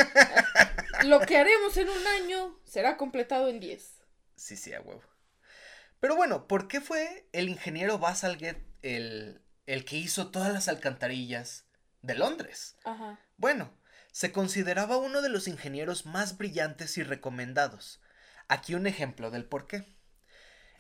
lo 1.03 1.19
que 1.19 1.37
haremos 1.37 1.77
en 1.77 1.89
un 1.89 2.07
año 2.07 2.57
será 2.65 2.97
completado 2.97 3.49
en 3.49 3.59
10. 3.59 3.91
Sí, 4.37 4.57
sí, 4.57 4.73
a 4.73 4.81
huevo. 4.81 5.03
Pero 5.99 6.15
bueno, 6.15 6.47
¿por 6.47 6.69
qué 6.69 6.81
fue 6.81 7.29
el 7.33 7.49
ingeniero 7.49 7.99
Basalgate 7.99 8.65
el, 8.83 9.43
el 9.67 9.85
que 9.85 9.97
hizo 9.97 10.31
todas 10.31 10.53
las 10.53 10.69
alcantarillas 10.69 11.65
de 12.03 12.15
Londres? 12.15 12.77
Ajá. 12.85 13.19
Bueno, 13.37 13.77
se 14.17 14.33
consideraba 14.33 14.97
uno 14.97 15.21
de 15.21 15.29
los 15.29 15.47
ingenieros 15.47 16.07
más 16.07 16.39
brillantes 16.39 16.97
y 16.97 17.03
recomendados. 17.03 18.01
Aquí 18.49 18.75
un 18.75 18.87
ejemplo 18.87 19.31
del 19.31 19.45
por 19.45 19.67
qué. 19.67 19.85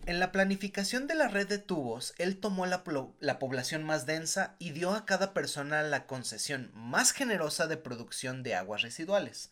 En 0.06 0.20
la 0.20 0.32
planificación 0.32 1.06
de 1.06 1.16
la 1.16 1.28
red 1.28 1.46
de 1.46 1.58
tubos, 1.58 2.14
él 2.16 2.40
tomó 2.40 2.64
la, 2.64 2.82
población 2.82 3.84
más 3.84 4.06
densa 4.06 4.56
y 4.58 4.70
dio 4.70 4.94
a 4.94 5.04
cada 5.04 5.34
persona 5.34 5.82
la 5.82 6.06
concesión 6.06 6.70
más 6.72 7.12
generosa 7.12 7.66
de 7.66 7.76
producción 7.76 8.42
de 8.42 8.54
aguas 8.54 8.80
residuales. 8.80 9.50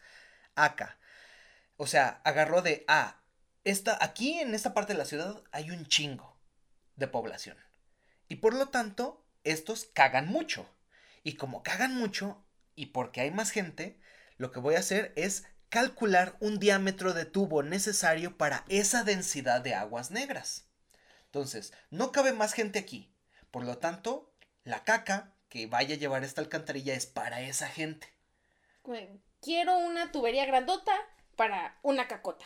ACA. 0.55 0.97
O 1.77 1.87
sea, 1.87 2.23
agarró 2.25 2.63
de 2.63 2.87
A. 2.89 3.01
Ah, 3.01 3.21
esta, 3.65 3.99
aquí 4.01 4.39
en 4.39 4.55
esta 4.55 4.73
parte 4.73 4.95
de 4.95 4.99
la 4.99 5.05
ciudad 5.05 5.43
hay 5.53 5.71
un 5.71 5.85
chingo 5.85 6.39
de 6.97 7.07
población. 7.07 7.59
Y 8.29 8.37
por 8.37 8.55
lo 8.55 8.71
tanto, 8.71 9.23
estos 9.43 9.85
cagan 9.93 10.27
mucho. 10.27 10.67
Y 11.23 11.35
como 11.35 11.63
cagan 11.63 11.95
mucho, 11.95 12.43
y 12.77 12.87
porque 12.87 13.21
hay 13.21 13.31
más 13.31 13.51
gente, 13.51 13.99
lo 14.37 14.51
que 14.51 14.61
voy 14.61 14.75
a 14.75 14.81
hacer 14.81 15.13
es 15.17 15.45
calcular 15.69 16.37
un 16.41 16.59
diámetro 16.59 17.15
de 17.15 17.25
tubo 17.25 17.63
necesario 17.63 18.37
para 18.37 18.65
esa 18.69 19.05
densidad 19.05 19.61
de 19.61 19.75
aguas 19.75 20.11
negras. 20.11 20.69
Entonces, 21.27 21.73
no 21.91 22.13
cabe 22.13 22.33
más 22.33 22.53
gente 22.53 22.79
aquí. 22.79 23.13
Por 23.51 23.65
lo 23.65 23.79
tanto, 23.79 24.33
la 24.63 24.85
caca 24.85 25.35
que 25.49 25.67
vaya 25.67 25.95
a 25.95 25.99
llevar 25.99 26.25
esta 26.25 26.41
alcantarilla 26.41 26.95
es 26.95 27.07
para 27.07 27.41
esa 27.41 27.69
gente. 27.69 28.09
Quiero 29.41 29.79
una 29.79 30.13
tubería 30.13 30.47
grandota 30.47 30.93
para 31.37 31.79
una 31.83 32.07
cacota. 32.09 32.45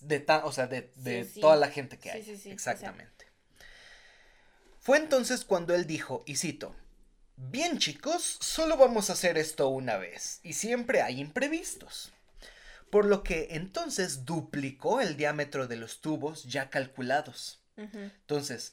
De 0.00 0.24
o 0.44 0.52
sea, 0.52 0.66
de, 0.66 0.82
toda 1.40 1.56
la 1.56 1.68
gente 1.68 1.98
que 1.98 2.10
hay. 2.10 2.40
Exactamente. 2.46 3.26
Fue 4.80 4.98
entonces 4.98 5.44
cuando 5.44 5.74
él 5.74 5.86
dijo, 5.86 6.24
y 6.26 6.36
cito, 6.36 6.74
Bien 7.36 7.78
chicos, 7.78 8.38
solo 8.40 8.76
vamos 8.76 9.10
a 9.10 9.14
hacer 9.14 9.38
esto 9.38 9.68
una 9.68 9.96
vez, 9.96 10.40
y 10.42 10.54
siempre 10.54 11.02
hay 11.02 11.20
imprevistos 11.20 12.14
por 12.94 13.06
lo 13.06 13.24
que 13.24 13.48
entonces 13.50 14.24
duplicó 14.24 15.00
el 15.00 15.16
diámetro 15.16 15.66
de 15.66 15.74
los 15.74 16.00
tubos 16.00 16.44
ya 16.44 16.70
calculados. 16.70 17.60
Entonces, 17.76 18.72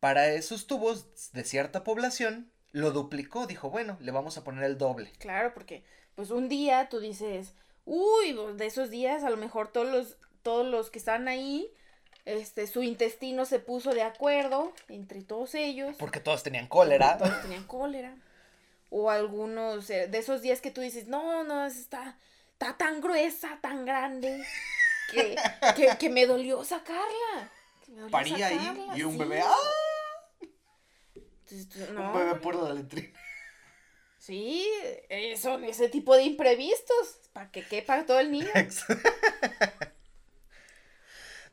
para 0.00 0.30
esos 0.30 0.66
tubos 0.66 1.30
de 1.32 1.44
cierta 1.44 1.84
población, 1.84 2.50
lo 2.72 2.90
duplicó, 2.90 3.46
dijo, 3.46 3.70
bueno, 3.70 3.96
le 4.00 4.10
vamos 4.10 4.36
a 4.36 4.42
poner 4.42 4.64
el 4.64 4.78
doble. 4.78 5.12
Claro, 5.20 5.54
porque 5.54 5.84
pues 6.16 6.30
un 6.30 6.48
día 6.48 6.88
tú 6.88 6.98
dices, 6.98 7.54
uy, 7.84 8.36
de 8.56 8.66
esos 8.66 8.90
días 8.90 9.22
a 9.22 9.30
lo 9.30 9.36
mejor 9.36 9.70
todos 9.70 9.88
los, 9.88 10.16
todos 10.42 10.66
los 10.66 10.90
que 10.90 10.98
están 10.98 11.28
ahí, 11.28 11.72
este, 12.24 12.66
su 12.66 12.82
intestino 12.82 13.44
se 13.44 13.58
puso 13.58 13.92
de 13.94 14.02
acuerdo 14.02 14.72
entre 14.88 15.22
todos 15.22 15.54
ellos. 15.54 15.96
Porque 15.98 16.20
todos 16.20 16.42
tenían 16.42 16.68
cólera. 16.68 17.18
todos 17.18 17.42
tenían 17.42 17.64
cólera. 17.64 18.14
O 18.90 19.10
algunos, 19.10 19.88
eh, 19.90 20.06
de 20.08 20.18
esos 20.18 20.42
días 20.42 20.60
que 20.60 20.70
tú 20.70 20.80
dices, 20.80 21.08
no, 21.08 21.44
no, 21.44 21.64
está, 21.66 22.18
está 22.52 22.76
tan 22.76 23.00
gruesa, 23.00 23.58
tan 23.60 23.84
grande, 23.86 24.44
que, 25.10 25.36
que, 25.98 26.10
me 26.10 26.26
dolió 26.26 26.62
sacarla. 26.62 27.50
Paría 28.10 28.48
ahí 28.48 28.90
y 28.94 29.02
un 29.02 29.16
bebé. 29.18 29.40
¡ah! 29.40 29.56
un 31.90 32.12
bebé 32.12 32.34
por 32.36 32.54
la 32.54 32.74
letrina. 32.74 33.18
Sí, 34.18 34.70
son 35.36 35.64
ese 35.64 35.88
tipo 35.88 36.14
de 36.14 36.22
imprevistos, 36.22 37.18
para 37.32 37.50
que 37.50 37.66
quepa 37.66 38.06
todo 38.06 38.20
el 38.20 38.30
niño. 38.30 38.46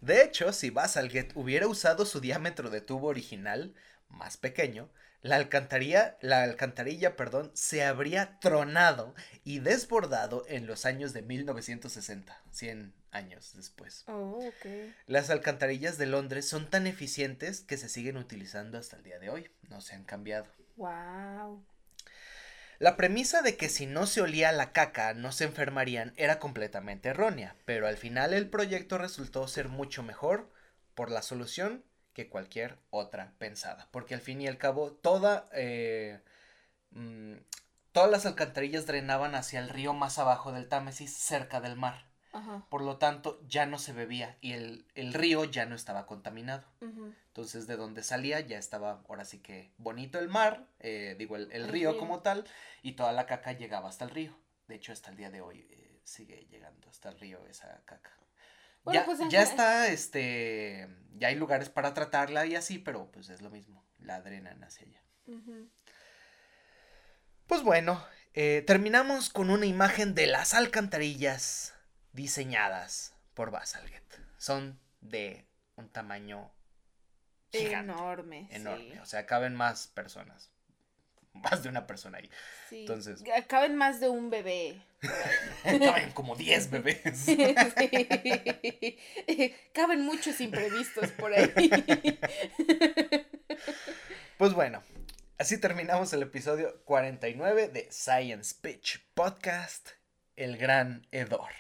De 0.02 0.24
hecho, 0.24 0.54
si 0.54 0.70
Basalget 0.70 1.32
hubiera 1.36 1.68
usado 1.68 2.06
su 2.06 2.20
diámetro 2.20 2.70
de 2.70 2.82
tubo 2.82 3.08
original, 3.08 3.76
más 4.10 4.38
pequeño, 4.38 4.90
la 5.22 5.36
alcantarilla, 5.36 6.18
la 6.22 6.44
alcantarilla, 6.44 7.18
perdón, 7.18 7.52
se 7.54 7.84
habría 7.84 8.40
tronado 8.40 9.14
y 9.44 9.60
desbordado 9.60 10.46
en 10.48 10.66
los 10.66 10.86
años 10.86 11.12
de 11.12 11.22
1960, 11.22 12.42
100 12.52 12.94
años 13.12 13.54
después. 13.56 14.06
Oh, 14.08 14.40
Las 15.08 15.30
alcantarillas 15.30 15.98
de 15.98 16.06
Londres 16.06 16.48
son 16.48 16.70
tan 16.70 16.88
eficientes 16.88 17.62
que 17.62 17.78
se 17.78 17.90
siguen 17.90 18.16
utilizando 18.18 18.78
hasta 18.78 18.96
el 18.96 19.04
día 19.04 19.20
de 19.20 19.30
hoy, 19.30 19.52
no 19.70 19.82
se 19.82 19.96
han 19.96 20.06
cambiado. 20.06 20.48
Wow. 20.78 21.62
La 22.80 22.96
premisa 22.96 23.42
de 23.42 23.58
que 23.58 23.68
si 23.68 23.86
no 23.86 24.08
se 24.08 24.22
olía 24.22 24.54
la 24.54 24.72
caca 24.72 25.14
no 25.14 25.34
se 25.34 25.44
enfermarían 25.44 26.14
era 26.16 26.40
completamente 26.40 27.10
errónea, 27.10 27.58
pero 27.66 27.88
al 27.88 27.98
final 27.98 28.34
el 28.34 28.50
proyecto 28.50 28.98
resultó 28.98 29.46
ser 29.50 29.68
mucho 29.68 30.02
mejor 30.02 30.50
por 30.96 31.12
la 31.12 31.22
solución 31.22 31.84
que 32.14 32.30
cualquier 32.30 32.78
otra 32.90 33.34
pensada. 33.38 33.90
Porque 33.92 34.14
al 34.14 34.22
fin 34.22 34.40
y 34.40 34.48
al 34.48 34.58
cabo, 34.58 34.94
toda, 34.94 35.50
eh, 35.52 36.22
mm, 36.92 37.34
todas 37.92 38.10
las 38.10 38.26
alcantarillas 38.26 38.86
drenaban 38.86 39.36
hacia 39.36 39.60
el 39.60 39.68
río 39.68 39.94
más 39.94 40.18
abajo 40.18 40.54
del 40.54 40.70
Támesis, 40.70 41.14
cerca 41.14 41.60
del 41.60 41.76
mar. 41.76 42.09
Por 42.70 42.84
lo 42.84 42.98
tanto, 42.98 43.42
ya 43.48 43.66
no 43.66 43.80
se 43.80 43.92
bebía 43.92 44.38
y 44.40 44.54
el, 44.54 44.86
río 45.14 45.46
ya 45.46 45.66
no 45.66 45.76
estaba 45.76 46.06
contaminado. 46.06 46.64
Entonces, 46.80 47.68
de 47.68 47.76
donde 47.76 48.04
salía 48.04 48.40
ya 48.40 48.58
estaba, 48.58 49.02
ahora 49.08 49.26
sí 49.26 49.40
que 49.40 49.72
bonito 49.78 50.20
el 50.20 50.28
mar, 50.28 50.68
eh, 50.80 51.16
digo, 51.18 51.38
el, 51.38 51.68
río 51.68 51.98
como 51.98 52.22
tal, 52.22 52.46
y 52.84 52.94
toda 52.94 53.12
la 53.14 53.26
caca 53.26 53.54
llegaba 53.54 53.90
hasta 53.90 54.06
el 54.06 54.12
río. 54.12 54.38
De 54.68 54.76
hecho, 54.76 54.92
hasta 54.92 55.10
el 55.10 55.18
día 55.18 55.32
de 55.32 55.42
hoy 55.42 55.68
eh, 55.70 56.02
sigue 56.04 56.48
llegando 56.50 56.90
hasta 56.90 57.10
el 57.10 57.20
río 57.20 57.46
esa 57.48 57.82
caca 57.86 58.20
ya, 58.94 59.06
pues, 59.06 59.20
ya 59.30 59.42
está, 59.42 59.88
este, 59.88 60.88
ya 61.18 61.30
hay 61.30 61.36
lugares 61.36 61.70
para 61.70 61.94
tratarla 61.94 62.46
y 62.46 62.56
así, 62.56 62.80
pero 62.80 63.12
pues 63.12 63.30
es 63.30 63.42
lo 63.42 63.50
mismo, 63.50 63.86
la 64.00 64.22
drenan 64.22 64.64
hacia 64.64 64.88
allá. 64.88 65.02
Pues 67.48 67.64
bueno, 67.64 68.04
eh, 68.34 68.64
terminamos 68.66 69.30
con 69.30 69.50
una 69.50 69.66
imagen 69.66 70.16
de 70.16 70.28
las 70.28 70.54
alcantarillas 70.54 71.76
diseñadas 72.24 73.14
por 73.34 73.50
Basalget. 73.50 74.04
son 74.38 74.78
de 75.00 75.46
un 75.78 75.88
tamaño 75.90 76.52
gigante. 77.54 77.94
Enorme. 77.94 78.48
Enorme. 78.52 78.92
sí. 78.92 79.00
O 79.00 79.06
sea, 79.06 79.26
caben 79.26 79.56
más 79.56 79.88
personas. 79.88 80.52
Más 81.34 81.62
de 81.64 81.70
una 81.70 81.86
persona 81.88 82.18
ahí. 82.18 82.30
Sí. 82.70 82.82
Entonces- 82.82 83.24
Caben 83.48 83.76
más 83.78 84.00
de 84.02 84.10
un 84.10 84.30
bebé. 84.30 84.82
caben 85.64 86.12
como 86.12 86.36
10 86.36 86.72
bebés. 86.72 87.00
Sí. 87.16 87.38
Caben 89.74 90.02
muchos 90.02 90.42
imprevistos 90.42 91.12
por 91.12 91.32
ahí. 91.34 91.54
Pues 94.38 94.54
bueno, 94.54 94.84
así 95.38 95.58
terminamos 95.60 96.12
el 96.14 96.24
episodio 96.24 96.84
49 96.84 97.70
de 97.70 97.88
Science 97.92 98.56
Pitch 98.60 99.00
Podcast, 99.14 99.90
El 100.36 100.58
Gran 100.58 101.08
Hedor. 101.12 101.52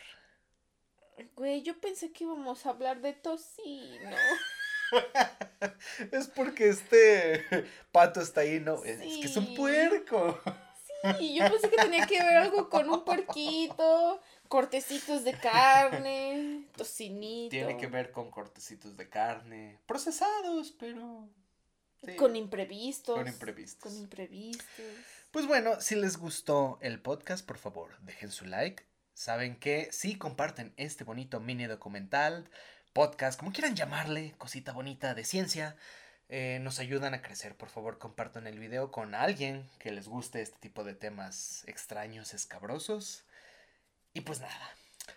Güey, 1.36 1.61
yo 1.61 1.80
pensé 1.80 2.11
que 2.11 2.24
íbamos 2.24 2.65
a 2.65 2.70
hablar 2.70 3.01
de 3.01 3.13
tocino. 3.13 4.15
Es 6.11 6.28
porque 6.28 6.70
este 6.70 7.45
pato 7.91 8.22
está 8.22 8.41
ahí, 8.41 8.59
¿no? 8.59 8.84
Es, 8.84 8.99
es 8.99 9.17
que 9.17 9.26
es 9.26 9.38
un 9.38 9.53
puerco. 9.55 10.39
Sí, 11.17 11.36
yo 11.36 11.49
pensé 11.49 11.70
que 11.70 11.78
tenía 11.78 12.05
que 12.07 12.20
ver 12.20 12.38
algo 12.38 12.70
con 12.70 12.89
un 12.89 13.05
puerquito, 13.05 14.20
cortecitos 14.47 15.24
de 15.24 15.34
carne, 15.34 16.67
tocinito. 16.76 17.51
Tiene 17.51 17.78
que 17.78 17.88
ver 17.88 18.11
con 18.11 18.30
cortecitos 18.32 18.97
de 18.97 19.07
carne, 19.07 19.80
procesados, 19.86 20.74
pero... 20.78 21.30
sí, 22.03 22.15
Con 22.15 22.36
imprevistos. 22.36 23.15
con 23.15 23.28
imprevistos. 23.28 23.93
Con 23.93 24.01
imprevistos. 24.01 24.86
Pues 25.32 25.47
bueno, 25.47 25.80
si 25.80 25.95
les 25.95 26.17
gustó 26.17 26.80
el 26.82 26.99
podcast, 27.01 27.45
por 27.45 27.59
favor, 27.59 27.97
dejen 28.01 28.32
su 28.32 28.45
like. 28.45 28.84
Saben 29.20 29.59
que 29.59 29.89
si 29.91 30.17
comparten 30.17 30.74
este 30.78 31.03
bonito 31.03 31.41
mini 31.41 31.65
documental, 31.65 32.49
podcast, 32.93 33.38
como 33.38 33.51
quieran 33.51 33.76
llamarle, 33.76 34.34
cosita 34.38 34.72
bonita 34.72 35.13
de 35.13 35.26
ciencia, 35.26 35.76
eh, 36.30 36.59
nos 36.61 36.80
ayudan 36.80 37.13
a 37.13 37.22
crecer. 37.22 37.53
Por 37.57 37.67
favor, 37.67 37.99
compartan 37.99 38.47
el 38.47 38.59
video 38.59 38.93
con 38.93 39.15
alguien 39.15 39.70
que 39.78 39.91
les 39.91 40.07
guste 40.07 40.41
este 40.41 40.57
tipo 40.59 40.86
de 40.86 40.93
temas 40.93 41.65
extraños, 41.67 42.34
escabrosos. 42.34 43.26
Y 44.13 44.22
pues 44.22 44.39
nada, 44.39 44.70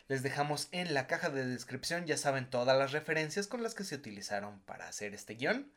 les 0.08 0.24
dejamos 0.24 0.66
en 0.72 0.94
la 0.94 1.06
caja 1.06 1.30
de 1.30 1.46
descripción, 1.46 2.04
ya 2.04 2.16
saben, 2.16 2.50
todas 2.50 2.76
las 2.76 2.90
referencias 2.90 3.46
con 3.46 3.62
las 3.62 3.76
que 3.76 3.84
se 3.84 3.94
utilizaron 3.94 4.58
para 4.62 4.88
hacer 4.88 5.14
este 5.14 5.34
guion. 5.34 5.72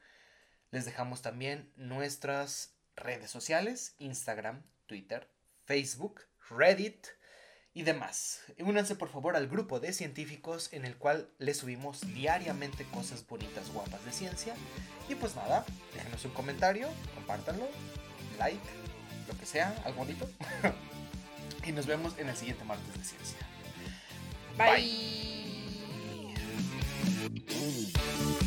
Les 0.72 0.86
dejamos 0.86 1.22
también 1.22 1.72
nuestras 1.76 2.74
redes 2.96 3.30
sociales, 3.30 3.94
Instagram, 4.00 4.64
Twitter, 4.88 5.30
Facebook, 5.68 6.22
Reddit 6.50 7.06
y 7.76 7.84
demás. 7.84 8.40
Únanse 8.58 8.96
por 8.96 9.10
favor 9.10 9.36
al 9.36 9.48
grupo 9.48 9.80
de 9.80 9.94
científicos 9.94 10.70
en 10.72 10.86
el 10.86 10.96
cual 10.96 11.28
les 11.38 11.58
subimos 11.58 12.02
diariamente 12.14 12.86
cosas 12.86 13.28
bonitas, 13.28 13.72
guapas 13.72 14.04
de 14.06 14.14
ciencia. 14.14 14.56
Y 15.10 15.16
pues 15.16 15.36
nada, 15.36 15.66
déjenos 15.94 16.24
un 16.26 16.32
comentario, 16.32 16.88
compártanlo, 17.14 17.68
like, 18.40 18.66
lo 19.28 19.38
que 19.38 19.46
sea, 19.46 19.76
algo 19.84 20.00
bonito. 20.00 20.28
y 21.66 21.74
nos 21.74 21.86
vemos 21.86 22.18
en 22.18 22.30
el 22.30 22.38
siguiente 22.38 22.64
martes 22.64 22.98
de 22.98 23.04
ciencia. 23.04 23.38
Bye. 24.58 25.14
Bye. 27.20 28.45